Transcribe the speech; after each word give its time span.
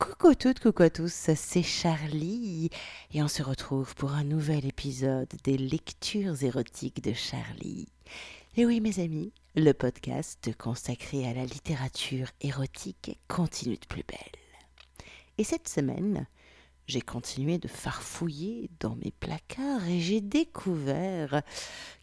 Coucou 0.00 0.34
toutes, 0.34 0.60
coucou 0.60 0.84
à 0.84 0.88
tous, 0.88 1.12
c'est 1.12 1.62
Charlie 1.62 2.70
et 3.12 3.22
on 3.22 3.28
se 3.28 3.42
retrouve 3.42 3.94
pour 3.94 4.12
un 4.12 4.24
nouvel 4.24 4.64
épisode 4.64 5.28
des 5.44 5.58
lectures 5.58 6.42
érotiques 6.42 7.04
de 7.04 7.12
Charlie. 7.12 7.86
Et 8.56 8.64
oui 8.64 8.80
mes 8.80 8.98
amis, 8.98 9.30
le 9.56 9.72
podcast 9.72 10.56
consacré 10.56 11.28
à 11.28 11.34
la 11.34 11.44
littérature 11.44 12.28
érotique 12.40 13.20
continue 13.28 13.76
de 13.76 13.86
plus 13.86 14.02
belle. 14.08 14.40
Et 15.36 15.44
cette 15.44 15.68
semaine, 15.68 16.26
j'ai 16.86 17.02
continué 17.02 17.58
de 17.58 17.68
farfouiller 17.68 18.70
dans 18.80 18.96
mes 18.96 19.12
placards 19.20 19.86
et 19.86 20.00
j'ai 20.00 20.22
découvert 20.22 21.42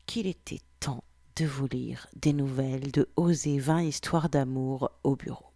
qu'il 0.05 0.27
était 0.27 0.61
temps 0.79 1.03
de 1.35 1.45
vous 1.45 1.67
lire 1.67 2.05
des 2.15 2.33
nouvelles 2.33 2.91
de 2.91 3.09
Oser 3.15 3.57
20 3.57 3.81
histoires 3.81 4.29
d'amour 4.29 4.91
au 5.03 5.15
bureau. 5.15 5.46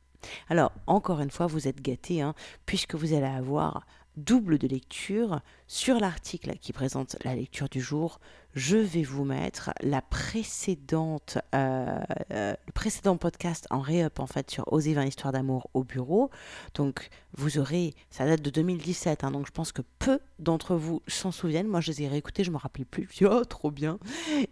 Alors, 0.49 0.71
encore 0.87 1.21
une 1.21 1.31
fois, 1.31 1.47
vous 1.47 1.67
êtes 1.67 1.81
gâtés, 1.81 2.21
hein, 2.21 2.33
puisque 2.65 2.95
vous 2.95 3.13
allez 3.13 3.25
avoir 3.25 3.85
double 4.17 4.57
de 4.57 4.67
lecture. 4.67 5.41
Sur 5.67 5.99
l'article 5.99 6.57
qui 6.59 6.73
présente 6.73 7.15
la 7.23 7.35
lecture 7.35 7.69
du 7.69 7.79
jour, 7.79 8.19
je 8.53 8.75
vais 8.75 9.03
vous 9.03 9.23
mettre 9.23 9.71
la 9.81 10.01
précédente, 10.01 11.37
euh, 11.55 11.99
euh, 12.33 12.53
le 12.65 12.71
précédent 12.73 13.15
podcast 13.15 13.67
en 13.69 13.79
réup 13.79 14.19
en 14.19 14.27
fait 14.27 14.51
sur 14.51 14.71
Oser 14.73 14.93
20 14.93 15.05
histoires 15.05 15.31
d'amour 15.31 15.69
au 15.73 15.83
bureau. 15.83 16.29
Donc 16.73 17.09
vous 17.37 17.57
aurez, 17.57 17.93
ça 18.09 18.25
date 18.25 18.41
de 18.41 18.49
2017, 18.49 19.23
hein, 19.23 19.31
donc 19.31 19.47
je 19.47 19.51
pense 19.51 19.71
que 19.71 19.81
peu 19.99 20.19
d'entre 20.39 20.75
vous 20.75 21.01
s'en 21.07 21.31
souviennent. 21.31 21.67
Moi 21.67 21.79
je 21.79 21.91
les 21.91 22.03
ai 22.03 22.07
réécoutés, 22.09 22.43
je 22.43 22.51
me 22.51 22.57
rappelais 22.57 22.85
plus. 22.85 23.07
Oh 23.31 23.45
trop 23.45 23.71
bien. 23.71 23.97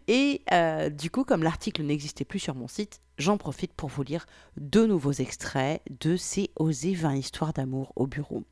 Et 0.08 0.42
euh, 0.54 0.90
du 0.90 1.12
coup, 1.12 1.26
comme 1.26 1.44
l'article 1.44 1.84
n'existait 1.84 2.24
plus 2.24 2.40
sur 2.40 2.56
mon 2.56 2.70
site, 2.70 3.02
j'en 3.18 3.38
profite 3.38 3.74
pour 3.74 3.90
vous 3.90 4.04
lire 4.04 4.26
deux 4.56 4.88
nouveaux 4.88 5.12
extraits 5.12 5.82
de 6.00 6.16
ces 6.16 6.50
Oser 6.56 6.94
20 6.94 7.16
histoires 7.16 7.52
d'amour 7.52 7.92
au 7.98 8.08
bureau. 8.08 8.46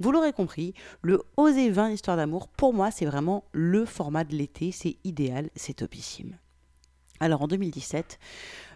Vous 0.00 0.12
l'aurez 0.12 0.32
compris, 0.32 0.74
le 1.02 1.22
Oser 1.36 1.70
20 1.70 1.90
histoires 1.90 2.16
d'amour, 2.16 2.48
pour 2.48 2.72
moi, 2.72 2.90
c'est 2.90 3.06
vraiment 3.06 3.44
le 3.52 3.84
format 3.84 4.24
de 4.24 4.36
l'été, 4.36 4.70
c'est 4.70 4.96
idéal, 5.02 5.50
c'est 5.56 5.74
topissime. 5.74 6.36
Alors 7.20 7.42
en 7.42 7.48
2017, 7.48 8.18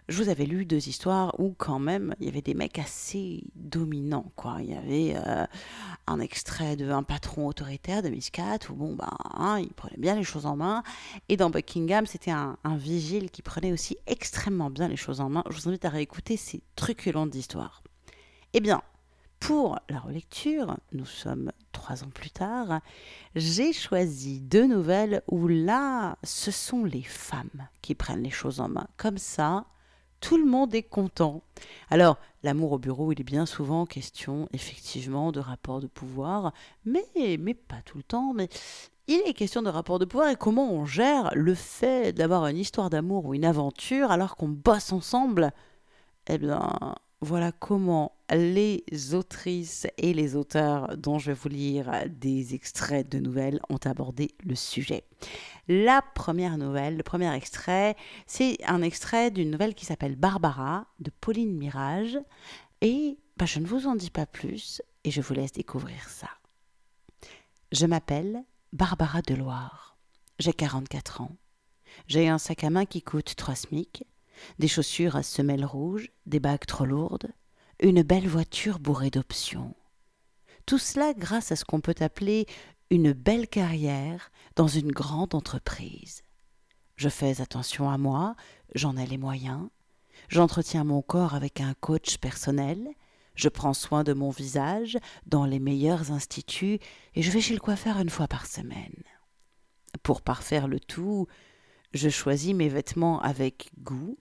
je 0.09 0.21
vous 0.21 0.29
avais 0.29 0.47
lu 0.47 0.65
deux 0.65 0.89
histoires 0.89 1.39
où 1.39 1.55
quand 1.57 1.79
même 1.79 2.15
il 2.19 2.27
y 2.27 2.29
avait 2.29 2.43
des 2.43 2.55
mecs 2.55 2.79
assez 2.81 3.45
dominants 3.55 4.33
quoi. 4.35 4.57
Il 4.61 4.71
y 4.71 4.75
avait 4.75 5.15
euh, 5.17 5.47
un 6.09 6.19
extrait 6.19 6.75
de 6.75 6.91
un 6.91 7.05
patron 7.05 7.47
autoritaire 7.47 8.03
de 8.03 8.09
Miss 8.09 8.31
Cat 8.31 8.59
où 8.69 8.75
bon 8.75 8.97
ben 8.97 9.17
hein, 9.35 9.61
il 9.61 9.73
prenait 9.73 9.97
bien 9.97 10.17
les 10.17 10.25
choses 10.25 10.45
en 10.45 10.57
main 10.57 10.83
et 11.29 11.37
dans 11.37 11.51
Buckingham 11.51 12.07
c'était 12.07 12.33
un, 12.33 12.59
un, 12.65 12.77
vigile 12.77 13.31
qui 13.31 13.43
prenait 13.43 13.73
aussi 13.73 13.97
extrêmement 14.09 14.71
bien 14.71 14.89
les 14.89 14.97
choses 14.97 15.21
en 15.21 15.29
main. 15.29 15.45
Je 15.49 15.61
vous 15.61 15.69
invite 15.69 15.85
à 15.85 15.91
réécouter 15.91 16.37
ces 16.37 16.63
truculentes 16.75 17.31
d'histoires. 17.31 17.85
Eh 18.55 18.61
bien 18.61 18.83
pour 19.43 19.81
la 19.89 19.99
relecture, 19.99 20.77
nous 20.93 21.05
sommes 21.05 21.51
trois 21.73 22.05
ans 22.05 22.11
plus 22.15 22.31
tard, 22.31 22.81
j'ai 23.35 23.73
choisi 23.73 24.41
deux 24.41 24.69
nouvelles 24.69 25.21
où 25.27 25.49
là, 25.49 26.17
ce 26.23 26.53
sont 26.53 26.85
les 26.85 27.03
femmes 27.03 27.67
qui 27.81 27.97
prennent 27.97 28.23
les 28.23 28.31
choses 28.31 28.61
en 28.61 28.69
main. 28.69 28.87
Comme 28.97 29.19
ça, 29.19 29.65
tout 30.21 30.37
le 30.37 30.45
monde 30.45 30.73
est 30.77 30.85
content. 30.85 31.43
Alors, 31.91 32.19
l'amour 32.45 32.71
au 32.71 32.79
bureau, 32.79 33.11
il 33.11 33.21
est 33.21 33.25
bien 33.25 33.45
souvent 33.45 33.85
question, 33.85 34.49
effectivement, 34.53 35.33
de 35.33 35.41
rapport 35.41 35.81
de 35.81 35.89
pouvoir, 35.89 36.53
mais, 36.85 37.05
mais 37.41 37.55
pas 37.55 37.83
tout 37.85 37.97
le 37.99 38.05
temps. 38.05 38.35
Mais 38.35 38.49
il 39.09 39.23
est 39.27 39.35
question 39.35 39.63
de 39.63 39.71
rapport 39.71 39.99
de 39.99 40.05
pouvoir 40.05 40.31
et 40.31 40.37
comment 40.37 40.73
on 40.73 40.87
gère 40.87 41.33
le 41.35 41.57
fait 41.57 42.13
d'avoir 42.13 42.47
une 42.47 42.59
histoire 42.59 42.91
d'amour 42.91 43.27
ou 43.27 43.35
une 43.35 43.45
aventure 43.45 44.13
alors 44.13 44.37
qu'on 44.37 44.51
bosse 44.51 44.93
ensemble. 44.93 45.51
Eh 46.29 46.39
bien, 46.39 46.79
voilà 47.21 47.51
comment 47.51 48.13
les 48.33 48.85
autrices 49.15 49.87
et 49.99 50.15
les 50.15 50.37
auteurs 50.37 50.97
dont 50.97 51.19
je 51.19 51.31
vais 51.31 51.39
vous 51.39 51.49
lire 51.49 51.91
des 52.09 52.55
extraits 52.55 53.09
de 53.09 53.19
nouvelles 53.19 53.61
ont 53.69 53.79
abordé 53.85 54.35
le 54.45 54.55
sujet. 54.55 55.05
La 55.69 56.03
première 56.15 56.59
nouvelle, 56.59 56.97
le 56.97 57.03
premier 57.03 57.33
extrait, 57.35 57.97
c'est 58.27 58.57
un 58.67 58.83
extrait 58.83 59.31
d'une 59.31 59.51
nouvelle 59.51 59.75
qui 59.75 59.85
s'appelle 59.85 60.17
Barbara 60.17 60.87
de 61.01 61.11
Pauline 61.11 61.57
Mirage. 61.57 62.19
Et 62.81 63.19
bah, 63.37 63.47
je 63.47 63.61
ne 63.61 63.67
vous 63.67 63.87
en 63.87 63.95
dis 63.95 64.11
pas 64.11 64.27
plus 64.27 64.83
et 65.05 65.11
je 65.11 65.21
vous 65.21 65.35
laisse 65.35 65.53
découvrir 65.53 66.09
ça. 66.09 66.29
Je 67.71 67.87
m'appelle 67.87 68.45
Barbara 68.73 69.23
Deloire. 69.23 69.97
J'ai 70.39 70.53
44 70.53 71.21
ans. 71.21 71.37
J'ai 72.09 72.29
un 72.29 72.39
sac 72.39 72.65
à 72.65 72.71
main 72.71 72.87
qui 72.87 73.03
coûte 73.03 73.35
3 73.37 73.55
SMIC 73.55 74.05
des 74.59 74.69
chaussures 74.69 75.17
à 75.17 75.23
semelles 75.23 75.65
rouges, 75.65 76.11
des 76.27 76.41
bagues 76.41 76.67
trop 76.67 76.85
lourdes, 76.85 77.33
une 77.83 78.03
belle 78.03 78.29
voiture 78.29 78.79
bourrée 78.79 79.11
d'options. 79.11 79.75
Tout 80.67 80.79
cela 80.79 81.15
grâce 81.15 81.51
à 81.51 81.57
ce 81.57 81.65
qu'on 81.65 81.81
peut 81.81 81.97
appeler 81.99 82.47
une 82.91 83.13
belle 83.13 83.49
carrière 83.49 84.31
dans 84.55 84.69
une 84.69 84.93
grande 84.93 85.35
entreprise. 85.35 86.23
Je 86.95 87.09
fais 87.09 87.41
attention 87.41 87.91
à 87.91 87.99
moi, 87.99 88.37
j'en 88.77 88.97
ai 88.97 89.05
les 89.05 89.19
moyens, 89.19 89.69
j'entretiens 90.29 90.85
mon 90.85 91.03
corps 91.03 91.35
avec 91.35 91.61
un 91.61 91.75
coach 91.81 92.19
personnel, 92.19 92.89
je 93.35 93.49
prends 93.49 93.75
soin 93.75 94.05
de 94.05 94.13
mon 94.13 94.31
visage 94.31 94.97
dans 95.27 95.45
les 95.45 95.59
meilleurs 95.59 96.13
instituts 96.13 96.79
et 97.17 97.23
je 97.23 97.31
vais 97.33 97.41
chez 97.41 97.55
le 97.55 97.61
coiffeur 97.61 97.99
une 97.99 98.11
fois 98.11 98.29
par 98.29 98.47
semaine. 98.47 99.03
Pour 100.05 100.23
parfaire 100.23 100.69
le 100.69 100.79
tout, 100.79 101.27
je 101.95 102.09
choisis 102.09 102.55
mes 102.55 102.69
vêtements 102.69 103.21
avec 103.23 103.71
goût, 103.79 104.19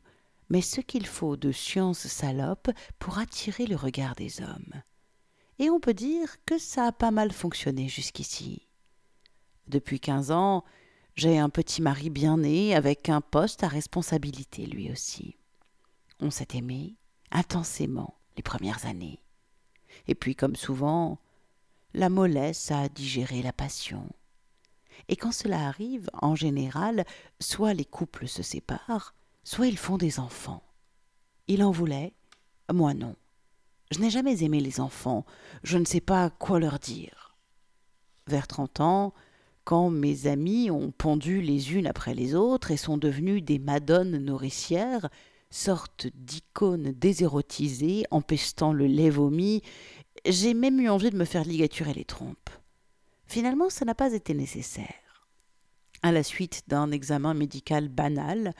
mais 0.51 0.62
ce 0.62 0.81
qu'il 0.81 1.07
faut 1.07 1.38
de 1.38 1.53
science 1.53 2.07
salope 2.07 2.69
pour 3.00 3.19
attirer 3.19 3.66
le 3.66 3.78
regard 3.78 4.16
des 4.16 4.41
hommes. 4.41 4.84
Et 5.59 5.69
on 5.69 5.79
peut 5.79 5.94
dire 5.94 6.28
que 6.45 6.57
ça 6.57 6.88
a 6.88 6.91
pas 6.91 7.09
mal 7.09 7.31
fonctionné 7.31 7.88
jusqu'ici. 7.88 8.67
Depuis 9.67 10.01
quinze 10.01 10.29
ans, 10.29 10.66
j'ai 11.16 11.40
un 11.40 11.47
petit 11.47 11.81
mari 11.81 12.09
bien 12.09 12.35
né 12.35 12.75
avec 12.75 13.07
un 13.07 13.22
poste 13.22 13.63
à 13.63 13.69
responsabilité 13.69 14.66
lui 14.66 14.91
aussi. 14.91 15.38
On 16.19 16.29
s'est 16.29 16.50
aimé 16.53 16.97
intensément 17.31 18.16
les 18.35 18.44
premières 18.44 18.85
années. 18.85 19.23
Et 20.09 20.16
puis, 20.16 20.35
comme 20.35 20.57
souvent, 20.57 21.22
la 21.94 22.09
mollesse 22.09 22.72
a 22.72 22.90
digéré 22.90 23.41
la 23.41 23.53
passion. 23.53 24.06
Et 25.07 25.16
quand 25.16 25.31
cela 25.31 25.66
arrive, 25.66 26.09
en 26.11 26.35
général, 26.35 27.06
soit 27.40 27.73
les 27.73 27.85
couples 27.85 28.28
se 28.28 28.44
séparent, 28.44 29.16
soit 29.44 29.68
ils 29.68 29.78
font 29.78 29.97
des 29.97 30.19
enfants. 30.19 30.63
Il 31.47 31.63
en 31.63 31.72
voulait, 31.72 32.13
moi 32.72 32.94
non. 32.94 33.16
Je 33.91 34.00
n'ai 34.00 34.09
jamais 34.09 34.44
aimé 34.44 34.62
les 34.62 34.79
enfants, 34.79 35.25
je 35.63 35.78
ne 35.78 35.85
sais 35.85 36.00
pas 36.00 36.29
quoi 36.29 36.59
leur 36.59 36.79
dire. 36.79 37.35
Vers 38.28 38.47
trente 38.47 38.79
ans, 38.79 39.13
quand 39.63 39.90
mes 39.90 40.28
amies 40.28 40.72
ont 40.72 40.91
pondu 40.91 41.41
les 41.41 41.74
unes 41.74 41.88
après 41.88 42.13
les 42.13 42.34
autres 42.34 42.72
et 42.72 42.78
sont 42.78 42.97
devenues 42.97 43.41
des 43.41 43.59
madones 43.59 44.18
nourricières, 44.18 45.09
sorte 45.50 46.08
d'icônes 46.16 46.94
désérotisées 46.94 48.06
empestant 48.12 48.73
le 48.73 48.88
lait 48.88 49.09
vomi, 49.09 49.62
j'ai 50.25 50.53
même 50.53 50.79
eu 50.79 50.90
envie 50.90 51.09
de 51.09 51.18
me 51.18 51.25
faire 51.25 51.44
ligaturer 51.44 51.94
les 51.94 52.06
trompes. 52.06 52.50
Finalement, 53.28 53.69
ça 53.69 53.85
n'a 53.85 53.96
pas 53.96 54.13
été 54.13 54.34
nécessaire. 54.34 55.28
À 56.02 56.12
la 56.12 56.23
suite 56.23 56.63
d'un 56.68 56.91
examen 56.91 57.34
médical 57.34 57.90
banal, 57.90 58.53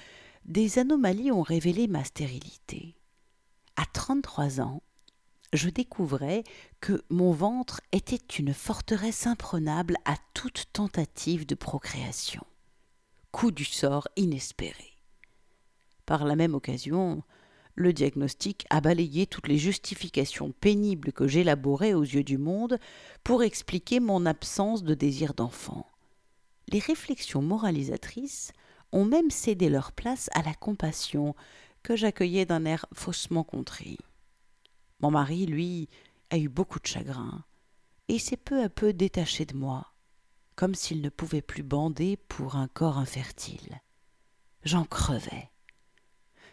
des 0.46 0.80
anomalies 0.80 1.32
ont 1.32 1.42
révélé 1.42 1.88
ma 1.88 2.04
stérilité. 2.04 2.96
À 3.76 3.86
33 3.86 4.62
ans, 4.62 4.82
je 5.54 5.70
découvrais 5.70 6.44
que 6.80 7.04
mon 7.10 7.32
ventre 7.32 7.82
était 7.92 8.16
une 8.40 8.54
forteresse 8.54 9.28
imprenable 9.28 9.96
à 10.06 10.16
toute 10.34 10.66
tentative 10.72 11.46
de 11.46 11.56
procréation. 11.56 12.46
Coup 13.32 13.52
du 13.52 13.66
sort 13.66 14.08
inespéré. 14.16 14.98
Par 16.06 16.26
la 16.26 16.36
même 16.36 16.56
occasion, 16.56 17.24
le 17.76 17.94
diagnostic 17.94 18.66
a 18.70 18.82
balayé 18.82 19.28
toutes 19.28 19.48
les 19.48 19.58
justifications 19.58 20.52
pénibles 20.52 21.14
que 21.14 21.28
j'élaborais 21.28 21.94
aux 21.94 22.04
yeux 22.04 22.24
du 22.24 22.38
monde 22.38 22.80
pour 23.24 23.44
expliquer 23.44 24.00
mon 24.00 24.26
absence 24.26 24.84
de 24.84 24.94
désir 24.94 25.34
d'enfant. 25.34 25.88
Les 26.68 26.80
réflexions 26.80 27.42
moralisatrices 27.42 28.52
ont 28.92 29.06
même 29.06 29.32
cédé 29.32 29.70
leur 29.70 29.92
place 29.92 30.30
à 30.34 30.42
la 30.42 30.54
compassion 30.54 31.36
que 31.84 31.96
j'accueillais 31.96 32.46
d'un 32.46 32.66
air 32.66 32.86
faussement 32.94 33.44
contrit. 33.44 33.98
Mon 35.00 35.12
mari, 35.12 35.46
lui, 35.46 35.90
a 36.30 36.38
eu 36.38 36.48
beaucoup 36.48 36.80
de 36.80 36.86
chagrin, 36.86 37.44
et 38.08 38.20
s'est 38.20 38.38
peu 38.38 38.64
à 38.64 38.70
peu 38.70 38.94
détaché 38.94 39.46
de 39.46 39.56
moi, 39.56 39.94
comme 40.56 40.76
s'il 40.76 41.02
ne 41.02 41.10
pouvait 41.10 41.42
plus 41.42 41.64
bander 41.64 42.18
pour 42.18 42.56
un 42.56 42.68
corps 42.68 42.98
infertile. 42.98 43.82
J'en 44.64 44.86
crevais. 44.86 45.50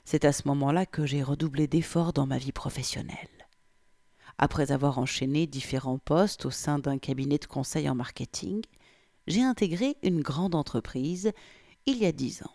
C'est 0.04 0.24
à 0.24 0.32
ce 0.32 0.48
moment-là 0.48 0.86
que 0.86 1.04
j'ai 1.04 1.22
redoublé 1.22 1.66
d'efforts 1.66 2.14
dans 2.14 2.26
ma 2.26 2.38
vie 2.38 2.52
professionnelle. 2.52 3.48
Après 4.38 4.72
avoir 4.72 4.98
enchaîné 4.98 5.46
différents 5.46 5.98
postes 5.98 6.46
au 6.46 6.50
sein 6.50 6.78
d'un 6.78 6.98
cabinet 6.98 7.38
de 7.38 7.46
conseil 7.46 7.88
en 7.88 7.94
marketing, 7.94 8.62
j'ai 9.26 9.42
intégré 9.42 9.96
une 10.02 10.22
grande 10.22 10.54
entreprise 10.54 11.32
il 11.88 11.96
y 11.96 12.04
a 12.04 12.12
dix 12.12 12.42
ans. 12.42 12.54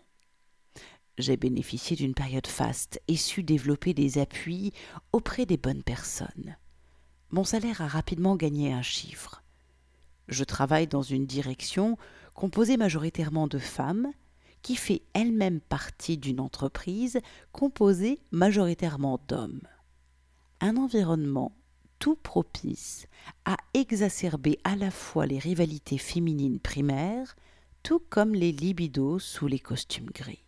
J'ai 1.18 1.36
bénéficié 1.36 1.96
d'une 1.96 2.14
période 2.14 2.46
faste 2.46 3.00
et 3.08 3.16
su 3.16 3.42
développer 3.42 3.92
des 3.92 4.18
appuis 4.18 4.72
auprès 5.10 5.44
des 5.44 5.56
bonnes 5.56 5.82
personnes. 5.82 6.56
mon 7.30 7.42
salaire 7.42 7.80
a 7.80 7.88
rapidement 7.88 8.36
gagné 8.36 8.72
un 8.72 8.82
chiffre. 8.82 9.42
Je 10.28 10.44
travaille 10.44 10.86
dans 10.86 11.02
une 11.02 11.26
direction 11.26 11.98
composée 12.32 12.76
majoritairement 12.76 13.48
de 13.48 13.58
femmes, 13.58 14.12
qui 14.62 14.76
fait 14.76 15.02
elle-même 15.14 15.60
partie 15.60 16.16
d'une 16.16 16.38
entreprise 16.38 17.20
composée 17.50 18.20
majoritairement 18.30 19.18
d'hommes. 19.26 19.66
Un 20.60 20.76
environnement 20.76 21.56
tout 21.98 22.14
propice 22.14 23.08
à 23.44 23.56
exacerber 23.74 24.60
à 24.62 24.76
la 24.76 24.92
fois 24.92 25.26
les 25.26 25.40
rivalités 25.40 25.98
féminines 25.98 26.60
primaires, 26.60 27.34
tout 27.84 28.00
comme 28.08 28.34
les 28.34 28.50
libidos 28.50 29.18
sous 29.18 29.46
les 29.46 29.60
costumes 29.60 30.10
gris. 30.10 30.42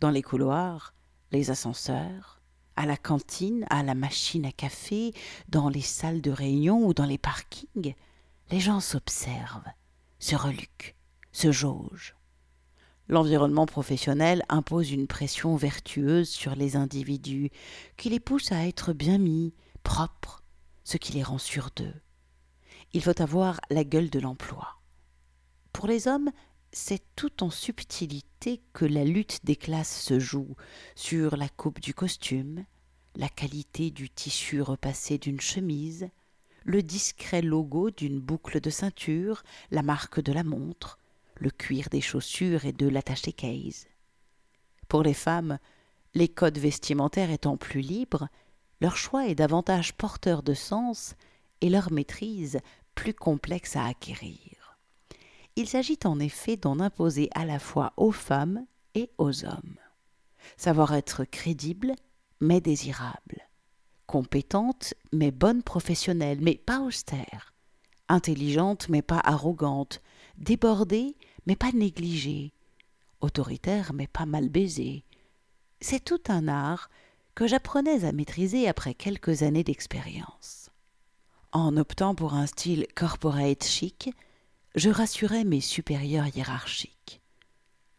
Dans 0.00 0.08
les 0.08 0.22
couloirs, 0.22 0.94
les 1.32 1.50
ascenseurs, 1.50 2.40
à 2.76 2.86
la 2.86 2.96
cantine, 2.96 3.66
à 3.68 3.82
la 3.82 3.94
machine 3.94 4.46
à 4.46 4.52
café, 4.52 5.12
dans 5.50 5.68
les 5.68 5.82
salles 5.82 6.22
de 6.22 6.30
réunion 6.30 6.86
ou 6.86 6.94
dans 6.94 7.04
les 7.04 7.18
parkings, 7.18 7.94
les 8.50 8.58
gens 8.58 8.80
s'observent, 8.80 9.70
se 10.18 10.34
reluquent, 10.34 10.96
se 11.30 11.52
jaugent. 11.52 12.16
L'environnement 13.08 13.66
professionnel 13.66 14.42
impose 14.48 14.90
une 14.90 15.08
pression 15.08 15.56
vertueuse 15.56 16.30
sur 16.30 16.54
les 16.54 16.76
individus 16.76 17.50
qui 17.98 18.08
les 18.08 18.20
pousse 18.20 18.50
à 18.50 18.66
être 18.66 18.94
bien 18.94 19.18
mis, 19.18 19.52
propres, 19.82 20.42
ce 20.84 20.96
qui 20.96 21.12
les 21.12 21.22
rend 21.22 21.38
sûrs 21.38 21.70
d'eux. 21.76 22.00
Il 22.94 23.02
faut 23.02 23.20
avoir 23.20 23.60
la 23.68 23.84
gueule 23.84 24.08
de 24.08 24.20
l'emploi. 24.20 24.77
Pour 25.78 25.86
les 25.86 26.08
hommes, 26.08 26.32
c'est 26.72 27.04
tout 27.14 27.44
en 27.44 27.50
subtilité 27.50 28.60
que 28.72 28.84
la 28.84 29.04
lutte 29.04 29.44
des 29.44 29.54
classes 29.54 30.02
se 30.02 30.18
joue 30.18 30.56
sur 30.96 31.36
la 31.36 31.48
coupe 31.48 31.78
du 31.78 31.94
costume, 31.94 32.64
la 33.14 33.28
qualité 33.28 33.92
du 33.92 34.10
tissu 34.10 34.60
repassé 34.60 35.18
d'une 35.18 35.40
chemise, 35.40 36.08
le 36.64 36.82
discret 36.82 37.42
logo 37.42 37.92
d'une 37.92 38.18
boucle 38.18 38.60
de 38.60 38.70
ceinture, 38.70 39.44
la 39.70 39.82
marque 39.82 40.20
de 40.20 40.32
la 40.32 40.42
montre, 40.42 40.98
le 41.36 41.50
cuir 41.50 41.90
des 41.90 42.00
chaussures 42.00 42.64
et 42.64 42.72
de 42.72 42.88
l'attaché 42.88 43.32
case. 43.32 43.86
Pour 44.88 45.04
les 45.04 45.14
femmes, 45.14 45.60
les 46.12 46.26
codes 46.26 46.58
vestimentaires 46.58 47.30
étant 47.30 47.56
plus 47.56 47.82
libres, 47.82 48.26
leur 48.80 48.96
choix 48.96 49.28
est 49.28 49.36
davantage 49.36 49.94
porteur 49.94 50.42
de 50.42 50.54
sens 50.54 51.14
et 51.60 51.70
leur 51.70 51.92
maîtrise 51.92 52.58
plus 52.96 53.14
complexe 53.14 53.76
à 53.76 53.86
acquérir. 53.86 54.57
Il 55.58 55.66
s'agit 55.66 55.98
en 56.04 56.20
effet 56.20 56.56
d'en 56.56 56.78
imposer 56.78 57.30
à 57.34 57.44
la 57.44 57.58
fois 57.58 57.92
aux 57.96 58.12
femmes 58.12 58.64
et 58.94 59.10
aux 59.18 59.44
hommes. 59.44 59.76
Savoir 60.56 60.94
être 60.94 61.24
crédible, 61.24 61.96
mais 62.40 62.60
désirable. 62.60 63.48
Compétente, 64.06 64.94
mais 65.12 65.32
bonne 65.32 65.64
professionnelle, 65.64 66.38
mais 66.40 66.54
pas 66.54 66.78
austère. 66.78 67.54
Intelligente, 68.08 68.88
mais 68.88 69.02
pas 69.02 69.18
arrogante. 69.18 70.00
Débordée, 70.36 71.16
mais 71.48 71.56
pas 71.56 71.72
négligée. 71.72 72.52
Autoritaire, 73.20 73.92
mais 73.92 74.06
pas 74.06 74.26
mal 74.26 74.50
baisée. 74.50 75.02
C'est 75.80 76.04
tout 76.04 76.22
un 76.28 76.46
art 76.46 76.88
que 77.34 77.48
j'apprenais 77.48 78.04
à 78.04 78.12
maîtriser 78.12 78.68
après 78.68 78.94
quelques 78.94 79.42
années 79.42 79.64
d'expérience. 79.64 80.70
En 81.50 81.76
optant 81.76 82.14
pour 82.14 82.34
un 82.34 82.46
style 82.46 82.86
corporate 82.94 83.64
chic, 83.64 84.10
je 84.74 84.90
rassurais 84.90 85.44
mes 85.44 85.60
supérieurs 85.60 86.26
hiérarchiques. 86.34 87.20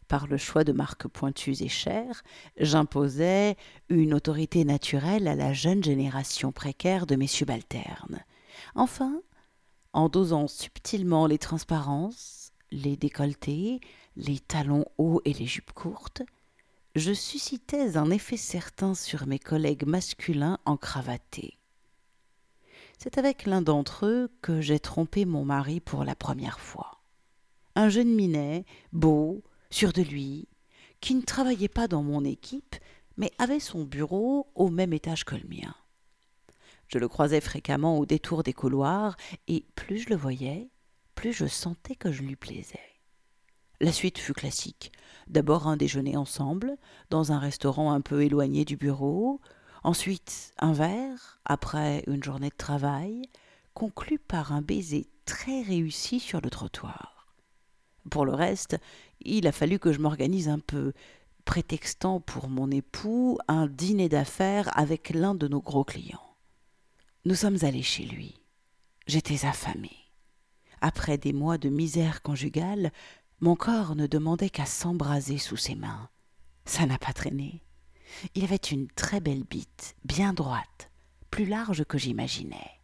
Par 0.08 0.26
le 0.26 0.36
choix 0.36 0.64
de 0.64 0.72
marques 0.72 1.06
pointues 1.06 1.62
et 1.62 1.68
chères, 1.68 2.22
j'imposais 2.56 3.56
une 3.88 4.12
autorité 4.14 4.64
naturelle 4.64 5.28
à 5.28 5.36
la 5.36 5.52
jeune 5.52 5.84
génération 5.84 6.50
précaire 6.50 7.06
de 7.06 7.14
mes 7.14 7.28
subalternes. 7.28 8.24
Enfin, 8.74 9.22
en 9.92 10.08
dosant 10.08 10.48
subtilement 10.48 11.26
les 11.26 11.38
transparences, 11.38 12.52
les 12.72 12.96
décolletés, 12.96 13.80
les 14.16 14.38
talons 14.40 14.84
hauts 14.98 15.20
et 15.24 15.32
les 15.32 15.46
jupes 15.46 15.72
courtes, 15.72 16.22
je 16.96 17.12
suscitais 17.12 17.96
un 17.96 18.10
effet 18.10 18.36
certain 18.36 18.94
sur 18.94 19.26
mes 19.28 19.38
collègues 19.38 19.86
masculins 19.86 20.58
encravatés. 20.64 21.59
C'est 23.02 23.16
avec 23.16 23.46
l'un 23.46 23.62
d'entre 23.62 24.04
eux 24.04 24.30
que 24.42 24.60
j'ai 24.60 24.78
trompé 24.78 25.24
mon 25.24 25.42
mari 25.42 25.80
pour 25.80 26.04
la 26.04 26.14
première 26.14 26.60
fois. 26.60 27.00
Un 27.74 27.88
jeune 27.88 28.14
minet, 28.14 28.66
beau, 28.92 29.42
sûr 29.70 29.94
de 29.94 30.02
lui, 30.02 30.48
qui 31.00 31.14
ne 31.14 31.22
travaillait 31.22 31.68
pas 31.68 31.88
dans 31.88 32.02
mon 32.02 32.26
équipe, 32.26 32.76
mais 33.16 33.32
avait 33.38 33.58
son 33.58 33.84
bureau 33.84 34.52
au 34.54 34.68
même 34.68 34.92
étage 34.92 35.24
que 35.24 35.34
le 35.34 35.48
mien. 35.48 35.74
Je 36.88 36.98
le 36.98 37.08
croisais 37.08 37.40
fréquemment 37.40 37.98
au 37.98 38.04
détour 38.04 38.42
des 38.42 38.52
couloirs, 38.52 39.16
et 39.48 39.64
plus 39.76 40.00
je 40.00 40.10
le 40.10 40.16
voyais, 40.16 40.68
plus 41.14 41.32
je 41.32 41.46
sentais 41.46 41.96
que 41.96 42.12
je 42.12 42.22
lui 42.22 42.36
plaisais. 42.36 42.78
La 43.80 43.92
suite 43.92 44.18
fut 44.18 44.34
classique. 44.34 44.92
D'abord 45.26 45.68
un 45.68 45.78
déjeuner 45.78 46.18
ensemble, 46.18 46.76
dans 47.08 47.32
un 47.32 47.38
restaurant 47.38 47.92
un 47.92 48.02
peu 48.02 48.22
éloigné 48.22 48.66
du 48.66 48.76
bureau, 48.76 49.40
Ensuite, 49.82 50.52
un 50.58 50.72
verre, 50.72 51.40
après 51.44 52.04
une 52.06 52.22
journée 52.22 52.50
de 52.50 52.56
travail, 52.56 53.22
conclu 53.74 54.18
par 54.18 54.52
un 54.52 54.62
baiser 54.62 55.08
très 55.24 55.62
réussi 55.62 56.20
sur 56.20 56.40
le 56.40 56.50
trottoir. 56.50 57.34
Pour 58.10 58.24
le 58.24 58.34
reste, 58.34 58.78
il 59.20 59.46
a 59.46 59.52
fallu 59.52 59.78
que 59.78 59.92
je 59.92 60.00
m'organise 60.00 60.48
un 60.48 60.58
peu, 60.58 60.92
prétextant 61.44 62.20
pour 62.20 62.48
mon 62.48 62.70
époux 62.70 63.38
un 63.48 63.66
dîner 63.66 64.08
d'affaires 64.08 64.70
avec 64.78 65.10
l'un 65.10 65.34
de 65.34 65.48
nos 65.48 65.60
gros 65.60 65.84
clients. 65.84 66.36
Nous 67.24 67.34
sommes 67.34 67.58
allés 67.62 67.82
chez 67.82 68.04
lui. 68.04 68.40
J'étais 69.06 69.46
affamée. 69.46 69.96
Après 70.80 71.18
des 71.18 71.32
mois 71.32 71.58
de 71.58 71.68
misère 71.68 72.22
conjugale, 72.22 72.92
mon 73.40 73.56
corps 73.56 73.94
ne 73.94 74.06
demandait 74.06 74.50
qu'à 74.50 74.66
s'embraser 74.66 75.38
sous 75.38 75.56
ses 75.56 75.74
mains. 75.74 76.08
Ça 76.64 76.86
n'a 76.86 76.98
pas 76.98 77.12
traîné. 77.12 77.62
Il 78.34 78.44
avait 78.44 78.56
une 78.56 78.88
très 78.88 79.20
belle 79.20 79.44
bite, 79.44 79.96
bien 80.04 80.32
droite, 80.32 80.90
plus 81.30 81.46
large 81.46 81.84
que 81.84 81.98
j'imaginais, 81.98 82.80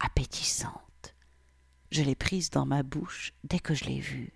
appétissante. 0.00 1.14
Je 1.90 2.02
l'ai 2.02 2.14
prise 2.14 2.50
dans 2.50 2.66
ma 2.66 2.82
bouche 2.82 3.32
dès 3.44 3.58
que 3.58 3.74
je 3.74 3.84
l'ai 3.84 4.00
vue. 4.00 4.32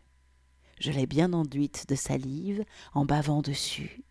Je 0.79 0.91
l'ai 0.91 1.07
bien 1.07 1.33
enduite 1.33 1.89
de 1.89 1.95
salive 1.95 2.65
en 2.93 3.05
bavant 3.05 3.41
dessus. 3.41 4.05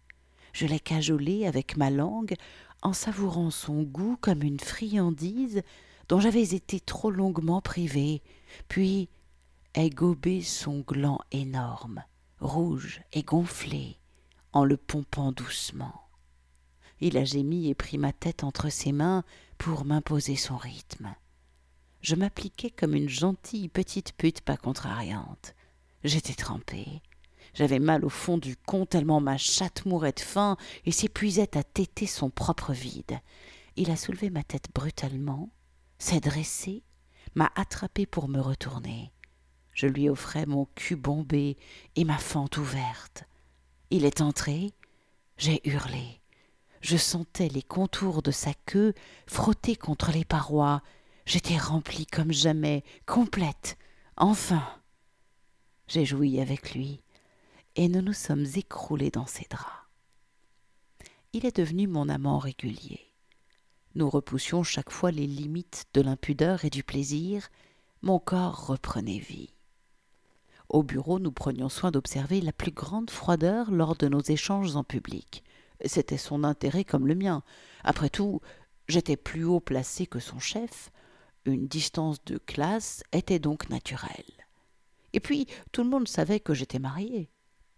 Je 0.51 0.65
l'ai 0.65 0.79
cajolée 0.79 1.45
avec 1.45 1.77
ma 1.77 1.89
langue 1.89 2.35
en 2.81 2.93
savourant 2.93 3.51
son 3.51 3.83
goût 3.83 4.17
comme 4.19 4.41
une 4.41 4.59
friandise 4.59 5.61
dont 6.07 6.19
j'avais 6.19 6.55
été 6.55 6.79
trop 6.79 7.11
longuement 7.11 7.61
privée, 7.61 8.21
puis 8.67 9.09
ai 9.73 9.89
gobé 9.89 10.41
son 10.41 10.79
gland 10.79 11.19
énorme, 11.31 12.03
rouge 12.39 13.01
et 13.13 13.23
gonflé, 13.23 13.97
en 14.53 14.63
le 14.63 14.77
pompant 14.77 15.31
doucement. 15.31 16.04
Il 17.01 17.17
a 17.17 17.25
gémi 17.25 17.69
et 17.69 17.75
pris 17.75 17.97
ma 17.97 18.13
tête 18.13 18.43
entre 18.43 18.69
ses 18.69 18.91
mains 18.91 19.23
pour 19.57 19.85
m'imposer 19.85 20.35
son 20.35 20.57
rythme. 20.57 21.13
Je 22.01 22.15
m'appliquais 22.15 22.69
comme 22.69 22.93
une 22.93 23.09
gentille 23.09 23.67
petite 23.67 24.13
pute 24.13 24.41
pas 24.41 24.57
contrariante. 24.57 25.55
J'étais 26.03 26.35
trempée. 26.35 27.01
J'avais 27.53 27.79
mal 27.79 28.05
au 28.05 28.09
fond 28.09 28.37
du 28.37 28.55
con 28.55 28.85
tellement 28.85 29.21
ma 29.21 29.37
chatte 29.37 29.85
mourait 29.85 30.11
de 30.11 30.19
faim 30.19 30.57
et 30.85 30.91
s'épuisait 30.91 31.57
à 31.57 31.63
téter 31.63 32.05
son 32.05 32.29
propre 32.29 32.73
vide. 32.73 33.19
Il 33.75 33.91
a 33.91 33.95
soulevé 33.95 34.29
ma 34.29 34.43
tête 34.43 34.67
brutalement, 34.73 35.49
s'est 35.97 36.19
dressé, 36.19 36.83
m'a 37.33 37.51
attrapé 37.55 38.05
pour 38.05 38.27
me 38.27 38.39
retourner. 38.39 39.11
Je 39.73 39.87
lui 39.87 40.09
offrais 40.09 40.45
mon 40.45 40.67
cul 40.75 40.95
bombé 40.95 41.57
et 41.95 42.03
ma 42.05 42.17
fente 42.17 42.57
ouverte. 42.57 43.25
Il 43.89 44.05
est 44.05 44.21
entré, 44.21 44.73
j'ai 45.37 45.67
hurlé. 45.67 46.21
Je 46.85 46.97
sentais 46.97 47.47
les 47.47 47.63
contours 47.63 48.21
de 48.21 48.29
sa 48.29 48.53
queue 48.53 48.93
frotter 49.25 49.75
contre 49.75 50.11
les 50.11 50.23
parois. 50.23 50.83
J'étais 51.25 51.57
remplie 51.57 52.05
comme 52.05 52.31
jamais, 52.31 52.83
complète. 53.07 53.79
Enfin. 54.17 54.63
J'ai 55.87 56.05
joui 56.05 56.39
avec 56.39 56.75
lui, 56.75 57.01
et 57.75 57.87
nous 57.87 58.03
nous 58.03 58.13
sommes 58.13 58.45
écroulés 58.53 59.09
dans 59.09 59.25
ses 59.25 59.47
draps. 59.49 59.65
Il 61.33 61.47
est 61.47 61.55
devenu 61.55 61.87
mon 61.87 62.07
amant 62.07 62.37
régulier. 62.37 63.11
Nous 63.95 64.07
repoussions 64.07 64.61
chaque 64.61 64.91
fois 64.91 65.09
les 65.09 65.25
limites 65.25 65.85
de 65.95 66.01
l'impudeur 66.01 66.65
et 66.65 66.69
du 66.69 66.83
plaisir. 66.83 67.49
Mon 68.03 68.19
corps 68.19 68.67
reprenait 68.67 69.17
vie. 69.17 69.55
Au 70.69 70.83
bureau, 70.83 71.17
nous 71.17 71.31
prenions 71.31 71.69
soin 71.69 71.89
d'observer 71.89 72.41
la 72.41 72.53
plus 72.53 72.71
grande 72.71 73.09
froideur 73.09 73.71
lors 73.71 73.95
de 73.95 74.07
nos 74.07 74.21
échanges 74.21 74.75
en 74.75 74.83
public. 74.83 75.43
C'était 75.83 76.17
son 76.17 76.43
intérêt 76.43 76.83
comme 76.83 77.07
le 77.07 77.15
mien. 77.15 77.43
Après 77.83 78.09
tout, 78.09 78.41
j'étais 78.87 79.17
plus 79.17 79.43
haut 79.43 79.59
placé 79.59 80.05
que 80.07 80.19
son 80.19 80.39
chef. 80.39 80.91
Une 81.45 81.67
distance 81.67 82.23
de 82.25 82.37
classe 82.37 83.03
était 83.11 83.39
donc 83.39 83.69
naturelle. 83.69 84.45
Et 85.13 85.19
puis, 85.19 85.47
tout 85.71 85.83
le 85.83 85.89
monde 85.89 86.07
savait 86.07 86.39
que 86.39 86.53
j'étais 86.53 86.79
marié. 86.79 87.29